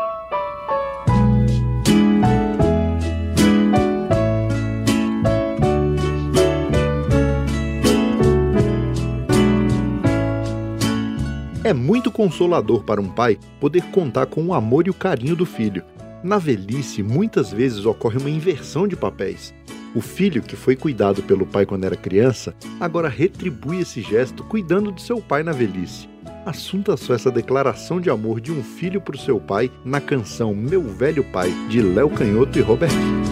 É 11.64 11.72
muito 11.72 12.10
consolador 12.10 12.82
para 12.82 13.00
um 13.00 13.08
pai 13.08 13.38
poder 13.60 13.82
contar 13.92 14.26
com 14.26 14.44
o 14.44 14.52
amor 14.52 14.88
e 14.88 14.90
o 14.90 14.94
carinho 14.94 15.36
do 15.36 15.46
filho. 15.46 15.84
Na 16.22 16.36
velhice, 16.36 17.04
muitas 17.04 17.52
vezes 17.52 17.86
ocorre 17.86 18.18
uma 18.18 18.30
inversão 18.30 18.88
de 18.88 18.96
papéis. 18.96 19.54
O 19.94 20.00
filho, 20.00 20.42
que 20.42 20.56
foi 20.56 20.74
cuidado 20.74 21.22
pelo 21.22 21.46
pai 21.46 21.64
quando 21.64 21.84
era 21.84 21.94
criança, 21.94 22.52
agora 22.80 23.08
retribui 23.08 23.80
esse 23.80 24.00
gesto 24.00 24.42
cuidando 24.44 24.90
de 24.90 25.02
seu 25.02 25.20
pai 25.20 25.44
na 25.44 25.52
velhice. 25.52 26.08
Assunta 26.44 26.96
só 26.96 27.14
essa 27.14 27.30
declaração 27.30 28.00
de 28.00 28.10
amor 28.10 28.40
de 28.40 28.50
um 28.50 28.62
filho 28.62 29.00
para 29.00 29.14
o 29.14 29.20
seu 29.20 29.38
pai 29.38 29.70
na 29.84 30.00
canção 30.00 30.52
Meu 30.52 30.82
Velho 30.82 31.22
Pai, 31.22 31.52
de 31.68 31.80
Léo 31.80 32.10
Canhoto 32.10 32.58
e 32.58 32.62
Robertinho. 32.62 33.31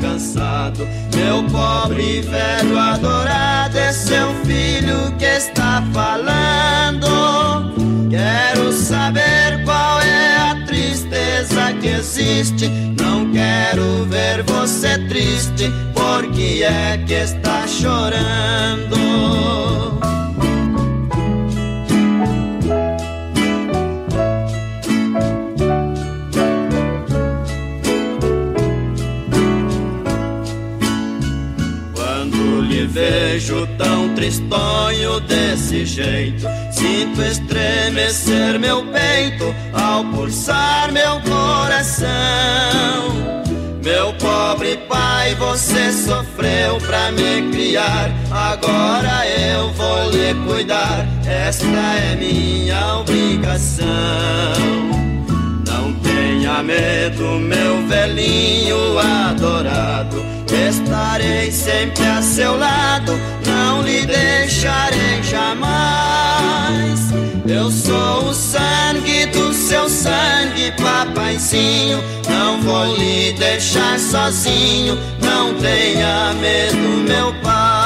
cansado. 0.00 0.86
Meu 1.14 1.42
pobre 1.44 2.20
velho 2.22 2.78
adorado 2.78 3.78
é 3.78 3.92
seu 3.92 4.34
filho 4.44 5.12
que 5.18 5.24
está 5.24 5.82
falando. 5.92 7.08
Quero 8.10 8.72
saber 8.72 9.64
qual 9.64 10.00
é 10.00 10.36
a 10.36 10.66
tristeza 10.66 11.72
que 11.80 11.88
existe. 11.88 12.68
Não 13.00 13.30
quero 13.32 14.04
ver 14.06 14.42
você 14.44 14.98
triste. 15.08 15.70
Por 15.94 16.30
que 16.32 16.62
é 16.62 16.98
que 17.06 17.14
está 17.14 17.66
chorando? 17.66 19.00
Vejo 32.90 33.66
tão 33.78 34.14
tristonho 34.14 35.20
desse 35.20 35.86
jeito, 35.86 36.46
sinto 36.72 37.22
estremecer 37.22 38.58
meu 38.58 38.84
peito 38.86 39.54
ao 39.72 40.04
pulsar 40.04 40.90
meu 40.92 41.20
coração. 41.20 42.08
Meu 43.82 44.12
pobre 44.14 44.76
pai, 44.88 45.34
você 45.36 45.90
sofreu 45.90 46.76
pra 46.86 47.10
me 47.12 47.50
criar. 47.50 48.10
Agora 48.30 49.26
eu 49.26 49.72
vou 49.72 50.10
lhe 50.10 50.34
cuidar. 50.46 51.06
Esta 51.26 51.66
é 51.66 52.16
minha 52.16 52.98
obrigação. 52.98 53.86
Não 55.66 55.94
tenha 55.94 56.62
medo, 56.62 57.24
meu 57.38 57.86
velhinho 57.86 58.98
adorado. 58.98 60.29
Estarei 61.40 61.52
sempre 61.52 62.04
a 62.04 62.20
seu 62.20 62.56
lado, 62.56 63.18
não 63.46 63.80
lhe 63.82 64.04
deixarei 64.04 65.22
jamais. 65.22 67.00
Eu 67.48 67.70
sou 67.70 68.28
o 68.28 68.34
sangue 68.34 69.26
do 69.26 69.52
seu 69.54 69.88
sangue, 69.88 70.72
papaizinho. 70.72 71.98
Não 72.28 72.60
vou 72.60 72.94
lhe 72.94 73.32
deixar 73.32 73.98
sozinho, 73.98 74.98
não 75.22 75.54
tenha 75.54 76.34
medo, 76.34 76.76
meu 77.08 77.32
pai. 77.42 77.79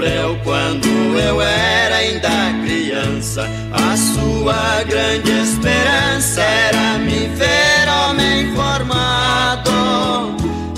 Sofreu 0.00 0.38
quando 0.42 0.88
eu 1.18 1.40
era 1.42 1.96
ainda 1.96 2.28
criança. 2.64 3.46
A 3.70 3.96
sua 3.96 4.82
grande 4.84 5.30
esperança 5.30 6.40
era 6.40 6.98
me 6.98 7.28
ver 7.28 7.88
homem 7.88 8.54
formado. 8.54 9.70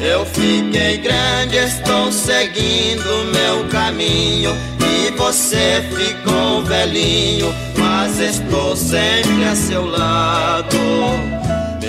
Eu 0.01 0.27
fiquei 0.27 0.99
grande, 0.99 1.57
estou 1.57 2.11
seguindo 2.11 3.33
meu 3.33 3.69
caminho. 3.69 4.57
E 4.81 5.11
você 5.13 5.83
ficou 5.95 6.63
velhinho, 6.65 7.55
mas 7.79 8.19
estou 8.19 8.75
sempre 8.77 9.45
a 9.45 9.55
seu 9.55 9.87
lado. 9.87 11.32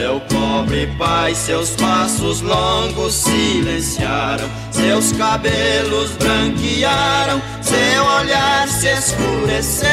Meu 0.03 0.19
pobre 0.19 0.85
pai, 0.99 1.33
seus 1.33 1.69
passos 1.77 2.41
longos 2.41 3.13
silenciaram, 3.13 4.49
seus 4.69 5.13
cabelos 5.13 6.11
branquearam, 6.17 7.41
seu 7.61 8.05
olhar 8.19 8.67
se 8.67 8.89
escureceu. 8.89 9.87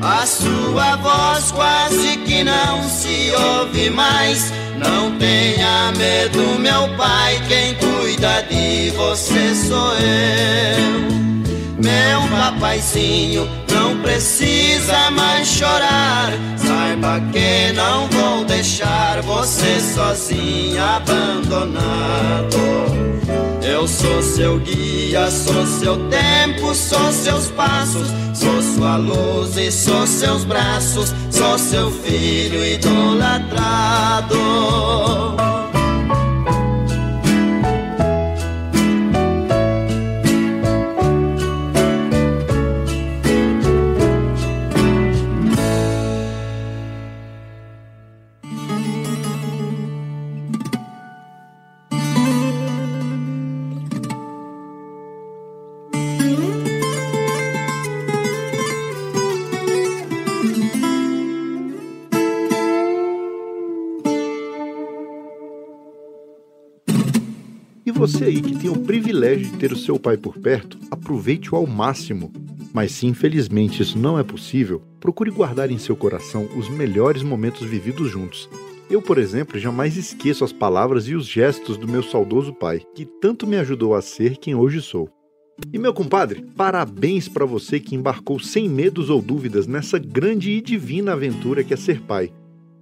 A 0.00 0.24
sua 0.24 0.96
voz 0.96 1.52
quase 1.52 2.16
que 2.16 2.42
não 2.42 2.82
se 2.88 3.30
ouve 3.58 3.90
mais. 3.90 4.50
Não 4.78 5.18
tenha 5.18 5.92
medo, 5.98 6.58
meu 6.58 6.88
pai, 6.96 7.38
quem 7.46 7.74
cuida 7.74 8.42
de 8.44 8.88
você 8.96 9.54
sou 9.54 9.92
eu. 9.98 11.39
Meu 11.82 12.20
papaizinho, 12.28 13.48
não 13.72 13.96
precisa 14.02 15.10
mais 15.12 15.48
chorar. 15.48 16.30
Saiba 16.56 17.20
que 17.32 17.72
não 17.72 18.06
vou 18.08 18.44
deixar 18.44 19.22
você 19.22 19.80
sozinho, 19.80 20.82
abandonado. 20.82 22.58
Eu 23.62 23.88
sou 23.88 24.22
seu 24.22 24.58
guia, 24.58 25.30
sou 25.30 25.66
seu 25.66 25.96
tempo, 26.08 26.74
sou 26.74 27.10
seus 27.12 27.50
passos, 27.52 28.08
sou 28.34 28.60
sua 28.62 28.96
luz 28.96 29.56
e 29.56 29.72
sou 29.72 30.06
seus 30.06 30.44
braços, 30.44 31.14
sou 31.30 31.56
seu 31.58 31.90
filho 31.90 32.62
idolatrado. 32.62 34.36
Você 68.00 68.24
aí 68.24 68.40
que 68.40 68.56
tem 68.56 68.70
o 68.70 68.80
privilégio 68.80 69.50
de 69.50 69.58
ter 69.58 69.72
o 69.74 69.76
seu 69.76 69.98
pai 69.98 70.16
por 70.16 70.38
perto, 70.38 70.78
aproveite-o 70.90 71.54
ao 71.54 71.66
máximo. 71.66 72.32
Mas 72.72 72.92
se 72.92 73.06
infelizmente 73.06 73.82
isso 73.82 73.98
não 73.98 74.18
é 74.18 74.22
possível, 74.22 74.80
procure 74.98 75.30
guardar 75.30 75.70
em 75.70 75.76
seu 75.76 75.94
coração 75.94 76.48
os 76.56 76.70
melhores 76.70 77.22
momentos 77.22 77.60
vividos 77.68 78.10
juntos. 78.10 78.48
Eu, 78.88 79.02
por 79.02 79.18
exemplo, 79.18 79.58
jamais 79.58 79.98
esqueço 79.98 80.42
as 80.42 80.50
palavras 80.50 81.08
e 81.08 81.14
os 81.14 81.26
gestos 81.26 81.76
do 81.76 81.86
meu 81.86 82.02
saudoso 82.02 82.54
pai, 82.54 82.80
que 82.94 83.04
tanto 83.04 83.46
me 83.46 83.58
ajudou 83.58 83.94
a 83.94 84.00
ser 84.00 84.38
quem 84.38 84.54
hoje 84.54 84.80
sou. 84.80 85.10
E 85.70 85.78
meu 85.78 85.92
compadre, 85.92 86.42
parabéns 86.56 87.28
para 87.28 87.44
você 87.44 87.78
que 87.78 87.94
embarcou 87.94 88.40
sem 88.40 88.66
medos 88.66 89.10
ou 89.10 89.20
dúvidas 89.20 89.66
nessa 89.66 89.98
grande 89.98 90.50
e 90.50 90.62
divina 90.62 91.12
aventura 91.12 91.62
que 91.62 91.74
é 91.74 91.76
ser 91.76 92.00
pai. 92.00 92.32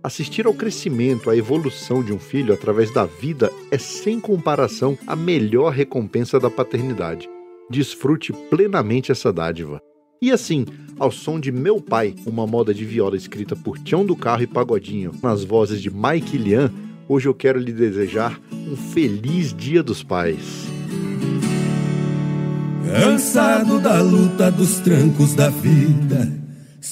Assistir 0.02 0.46
ao 0.46 0.54
crescimento, 0.54 1.28
à 1.28 1.36
evolução 1.36 2.04
de 2.04 2.12
um 2.12 2.18
filho 2.18 2.54
através 2.54 2.92
da 2.92 3.04
vida 3.04 3.50
é 3.70 3.76
sem 3.76 4.20
comparação 4.20 4.96
a 5.06 5.16
melhor 5.16 5.72
recompensa 5.72 6.38
da 6.38 6.48
paternidade. 6.48 7.28
Desfrute 7.68 8.32
plenamente 8.32 9.10
essa 9.10 9.32
dádiva. 9.32 9.82
E 10.22 10.30
assim, 10.30 10.64
ao 10.98 11.10
som 11.10 11.38
de 11.38 11.50
Meu 11.50 11.80
Pai, 11.80 12.14
uma 12.24 12.46
moda 12.46 12.72
de 12.72 12.84
viola 12.84 13.16
escrita 13.16 13.56
por 13.56 13.78
Tião 13.78 14.04
do 14.04 14.14
Carro 14.14 14.42
e 14.42 14.46
Pagodinho, 14.46 15.12
nas 15.22 15.42
vozes 15.44 15.82
de 15.82 15.90
Mike 15.90 16.38
Lian, 16.38 16.72
hoje 17.08 17.28
eu 17.28 17.34
quero 17.34 17.58
lhe 17.58 17.72
desejar 17.72 18.40
um 18.52 18.76
feliz 18.76 19.52
Dia 19.52 19.82
dos 19.82 20.02
Pais. 20.02 20.66
Cansado 22.86 23.80
da 23.80 24.00
luta 24.00 24.50
dos 24.50 24.78
trancos 24.78 25.34
da 25.34 25.50
vida, 25.50 26.32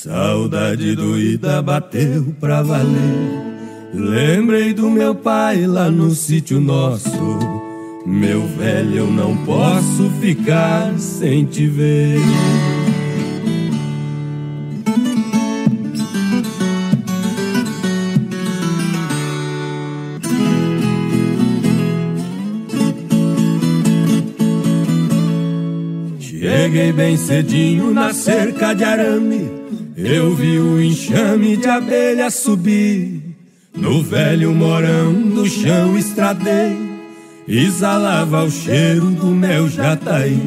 saudade 0.03 0.95
doída 0.95 1.63
bateu 1.63 2.35
pra 2.39 2.63
valer. 2.63 3.57
Lembrei 3.95 4.75
do 4.75 4.91
meu 4.91 5.15
pai 5.15 5.67
lá 5.67 5.91
no 5.91 6.11
sítio 6.11 6.61
nosso. 6.61 7.09
Meu 8.05 8.47
velho, 8.47 8.99
eu 8.99 9.11
não 9.11 9.37
posso 9.45 10.11
ficar 10.21 10.97
sem 10.99 11.47
te 11.47 11.67
ver. 11.67 12.21
Cheguei 26.21 26.93
bem 26.93 27.17
cedinho 27.17 27.93
na 27.93 28.13
cerca 28.13 28.75
de 28.75 28.85
arame. 28.85 29.56
Eu 29.97 30.35
vi 30.35 30.59
o 30.59 30.79
enxame 30.79 31.57
de 31.57 31.67
abelha 31.67 32.29
subir. 32.29 33.23
No 33.75 34.03
velho 34.03 34.53
morão 34.53 35.15
do 35.15 35.47
chão 35.47 35.97
estradei. 35.97 36.77
Exalava 37.49 38.45
o 38.45 38.51
cheiro 38.51 39.07
do 39.07 39.29
meu 39.29 39.67
jataí. 39.71 40.39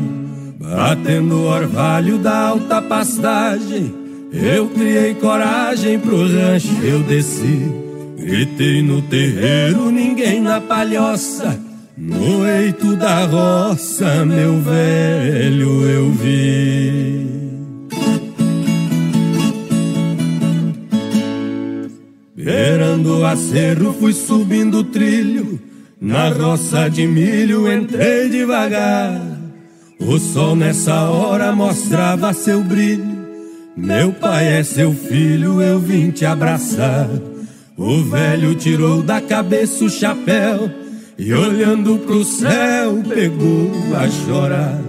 Batendo 0.60 1.36
o 1.36 1.48
orvalho 1.48 2.20
da 2.20 2.50
alta 2.50 2.80
pastagem. 2.80 3.92
Eu 4.32 4.68
criei 4.68 5.16
coragem 5.16 5.98
pro 5.98 6.28
rancho, 6.28 6.84
eu 6.84 7.00
desci. 7.00 7.72
Gritei 8.18 8.84
no 8.84 9.02
terreiro, 9.02 9.90
ninguém 9.90 10.42
na 10.42 10.62
palhoça. 10.62 11.60
No 11.98 12.48
eito 12.48 12.96
da 12.96 13.26
roça, 13.26 14.24
meu 14.26 14.62
velho, 14.62 15.90
eu 15.90 16.12
vi. 16.12 17.39
Beirando 22.50 23.20
o 23.20 23.26
acerro, 23.28 23.94
fui 23.94 24.12
subindo 24.12 24.80
o 24.80 24.84
trilho. 24.84 25.62
Na 26.02 26.30
roça 26.30 26.90
de 26.90 27.06
milho, 27.06 27.72
entrei 27.72 28.28
devagar. 28.28 29.22
O 30.00 30.18
sol 30.18 30.56
nessa 30.56 31.12
hora 31.12 31.52
mostrava 31.52 32.34
seu 32.34 32.64
brilho. 32.64 33.20
Meu 33.78 34.12
pai 34.12 34.48
é 34.48 34.64
seu 34.64 34.92
filho, 34.92 35.62
eu 35.62 35.80
vim 35.80 36.10
te 36.10 36.26
abraçar. 36.26 37.08
O 37.78 38.02
velho 38.06 38.56
tirou 38.56 39.04
da 39.04 39.22
cabeça 39.22 39.86
o 39.86 39.90
chapéu 39.90 40.72
e 41.20 41.32
olhando 41.32 42.00
pro 42.00 42.24
céu 42.24 43.04
pegou 43.08 43.72
a 43.96 44.10
chorar, 44.10 44.82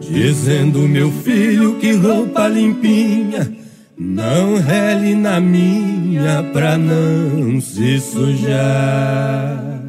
dizendo 0.00 0.78
meu 0.80 1.10
filho 1.10 1.78
que 1.78 1.94
roupa 1.94 2.46
limpinha, 2.46 3.61
não 3.98 4.56
rele 4.56 5.14
na 5.14 5.38
minha 5.38 6.42
pra 6.52 6.78
não 6.78 7.60
se 7.60 8.00
sujar. 8.00 9.82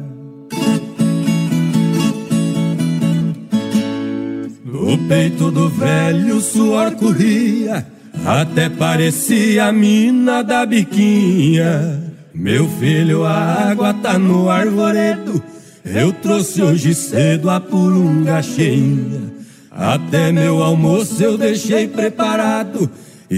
No 4.64 4.98
peito 5.08 5.50
do 5.50 5.68
velho 5.70 6.40
suor 6.40 6.92
corria, 6.92 7.86
até 8.24 8.68
parecia 8.68 9.66
a 9.66 9.72
mina 9.72 10.42
da 10.42 10.66
biquinha. 10.66 12.14
Meu 12.34 12.68
filho, 12.68 13.24
a 13.24 13.70
água 13.70 13.94
tá 13.94 14.18
no 14.18 14.50
arvoredo. 14.50 15.42
Eu 15.84 16.12
trouxe 16.12 16.62
hoje 16.62 16.94
cedo 16.94 17.48
a 17.48 17.58
purunga 17.58 18.42
cheinha. 18.42 19.32
Até 19.70 20.30
meu 20.30 20.62
almoço 20.62 21.22
eu 21.22 21.38
deixei 21.38 21.88
preparado 21.88 22.90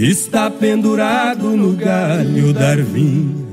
está 0.05 0.51
pendurado 0.51 1.57
no 1.57 1.73
galho 1.73 2.53
da 2.53 2.71
arvinha. 2.71 3.47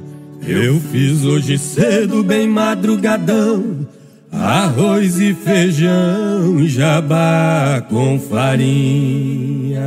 Eu 0.45 0.79
fiz 0.79 1.23
hoje 1.23 1.57
cedo, 1.57 2.21
bem 2.21 2.47
madrugadão, 2.47 3.87
arroz 4.29 5.19
e 5.21 5.33
feijão, 5.33 6.67
jabá 6.67 7.81
com 7.89 8.19
farinha. 8.19 9.81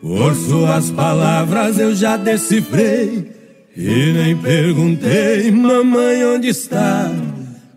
Por 0.00 0.34
suas 0.34 0.90
palavras 0.90 1.78
eu 1.78 1.94
já 1.94 2.16
decifrei 2.16 3.30
e 3.76 4.12
nem 4.12 4.36
perguntei, 4.36 5.50
mamãe, 5.52 6.24
onde 6.24 6.48
está? 6.48 7.10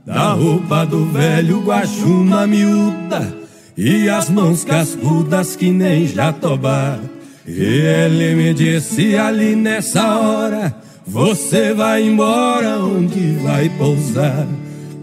Da 0.05 0.33
roupa 0.33 0.86
do 0.86 1.05
velho 1.05 1.61
guaxuma 1.61 2.47
miúda 2.47 3.44
e 3.78 4.07
as 4.09 4.30
mãos 4.30 4.63
cascudas 4.63 5.55
que 5.55 5.71
nem 5.71 6.07
jatobá. 6.07 6.99
E 7.45 7.61
ele 7.61 8.36
me 8.36 8.53
disse 8.53 9.15
ali 9.15 9.55
nessa 9.55 10.17
hora: 10.17 10.76
Você 11.05 11.73
vai 11.73 12.03
embora, 12.03 12.80
onde 12.80 13.34
vai 13.43 13.69
pousar? 13.69 14.47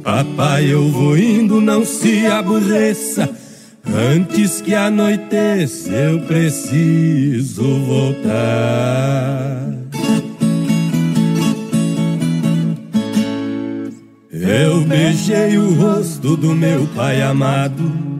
Papai, 0.02 0.72
eu 0.72 0.88
vou 0.88 1.16
indo, 1.16 1.60
não 1.60 1.84
se 1.84 2.26
aborreça. 2.26 3.30
Antes 3.84 4.60
que 4.60 4.74
anoiteça, 4.74 5.90
eu 5.90 6.20
preciso 6.22 7.62
voltar. 7.80 9.72
Eu 14.32 14.80
beijei 14.80 15.56
o 15.56 15.74
rosto 15.74 16.36
do 16.36 16.54
meu 16.54 16.88
pai 16.96 17.22
amado 17.22 18.11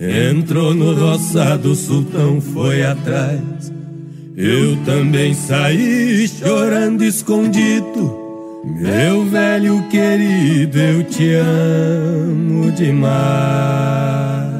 Entrou 0.00 0.74
no 0.74 0.94
roçado, 0.94 1.72
o 1.72 1.76
sultão 1.76 2.40
foi 2.40 2.82
atrás. 2.82 3.70
Eu 4.34 4.76
também 4.86 5.34
saí 5.34 6.26
chorando 6.26 7.04
escondido. 7.04 8.18
Meu 8.64 9.26
velho 9.26 9.86
querido, 9.90 10.78
eu 10.78 11.04
te 11.04 11.34
amo 11.34 12.72
demais. 12.72 14.59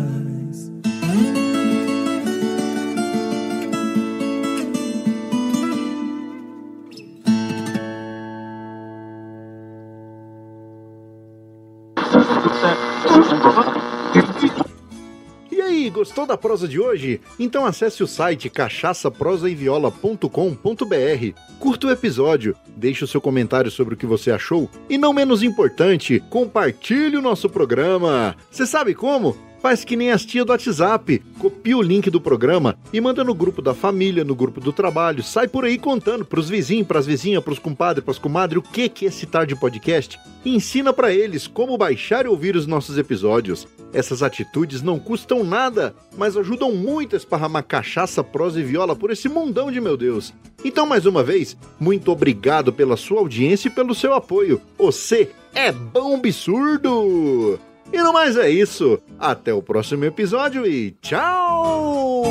Gostou 15.91 16.26
da 16.26 16.36
prosa 16.36 16.66
de 16.66 16.80
hoje? 16.80 17.20
Então 17.38 17.66
acesse 17.66 18.03
o 18.03 18.07
site 18.07 18.49
cachaçaprosaeviola.com.br, 18.49 21.41
curta 21.59 21.86
o 21.86 21.91
episódio, 21.91 22.57
deixe 22.76 23.05
o 23.05 23.09
seu 23.09 23.20
comentário 23.20 23.70
sobre 23.70 23.95
o 23.95 23.97
que 23.97 24.07
você 24.07 24.30
achou 24.30 24.70
e, 24.88 24.97
não 24.97 25.12
menos 25.12 25.43
importante, 25.43 26.22
compartilhe 26.30 27.16
o 27.16 27.22
nosso 27.22 27.49
programa. 27.49 28.36
Você 28.51 28.66
sabe 28.66 28.95
como? 28.95 29.36
Faz 29.61 29.84
que 29.84 29.95
nem 29.95 30.11
as 30.11 30.24
tia 30.24 30.45
do 30.45 30.53
WhatsApp. 30.53 31.22
Copia 31.38 31.76
o 31.76 31.82
link 31.82 32.09
do 32.09 32.20
programa 32.20 32.76
e 32.93 33.01
manda 33.01 33.22
no 33.22 33.34
grupo 33.34 33.61
da 33.61 33.74
família, 33.74 34.24
no 34.24 34.34
grupo 34.34 34.59
do 34.59 34.72
trabalho. 34.72 35.22
Sai 35.22 35.47
por 35.47 35.66
aí 35.66 35.78
contando 35.78 36.24
pros 36.24 36.49
vizinhos, 36.49 36.86
pras 36.86 37.05
vizinhas, 37.05 37.45
pros 37.45 37.59
compadres, 37.59 38.03
pras 38.03 38.18
comadres 38.18 38.62
o 38.62 38.62
que 38.62 38.88
que 38.88 39.05
é 39.05 39.09
esse 39.09 39.26
tarde 39.26 39.55
podcast. 39.55 40.18
E 40.45 40.55
ensina 40.55 40.93
para 40.93 41.12
eles 41.12 41.47
como 41.47 41.76
baixar 41.76 42.24
e 42.24 42.28
ouvir 42.28 42.57
os 42.57 42.66
nossos 42.66 42.97
episódios. 42.97 43.68
Essas 43.93 44.22
atitudes 44.22 44.82
não 44.82 44.99
custam 44.99 45.43
nada, 45.43 45.95
mas 46.16 46.36
ajudam 46.36 46.72
muito 46.72 47.14
a 47.14 47.18
esparramar 47.18 47.64
cachaça, 47.64 48.22
prosa 48.22 48.61
e 48.61 48.62
viola 48.62 48.95
por 48.95 49.11
esse 49.11 49.28
mundão 49.28 49.70
de 49.70 49.80
meu 49.80 49.97
Deus. 49.97 50.32
Então, 50.64 50.86
mais 50.86 51.07
uma 51.07 51.22
vez, 51.22 51.57
muito 51.78 52.12
obrigado 52.12 52.72
pela 52.72 52.97
sua 52.97 53.18
audiência 53.18 53.68
e 53.68 53.72
pelo 53.72 53.95
seu 53.95 54.14
apoio. 54.14 54.61
Você 54.78 55.30
é 55.55 55.72
bom 55.72 56.16
absurdo! 56.16 57.59
E 57.93 57.99
no 57.99 58.12
mais 58.12 58.36
é 58.36 58.49
isso. 58.49 59.01
Até 59.18 59.53
o 59.53 59.62
próximo 59.62 60.05
episódio 60.05 60.64
e 60.64 60.93
tchau! 61.03 62.22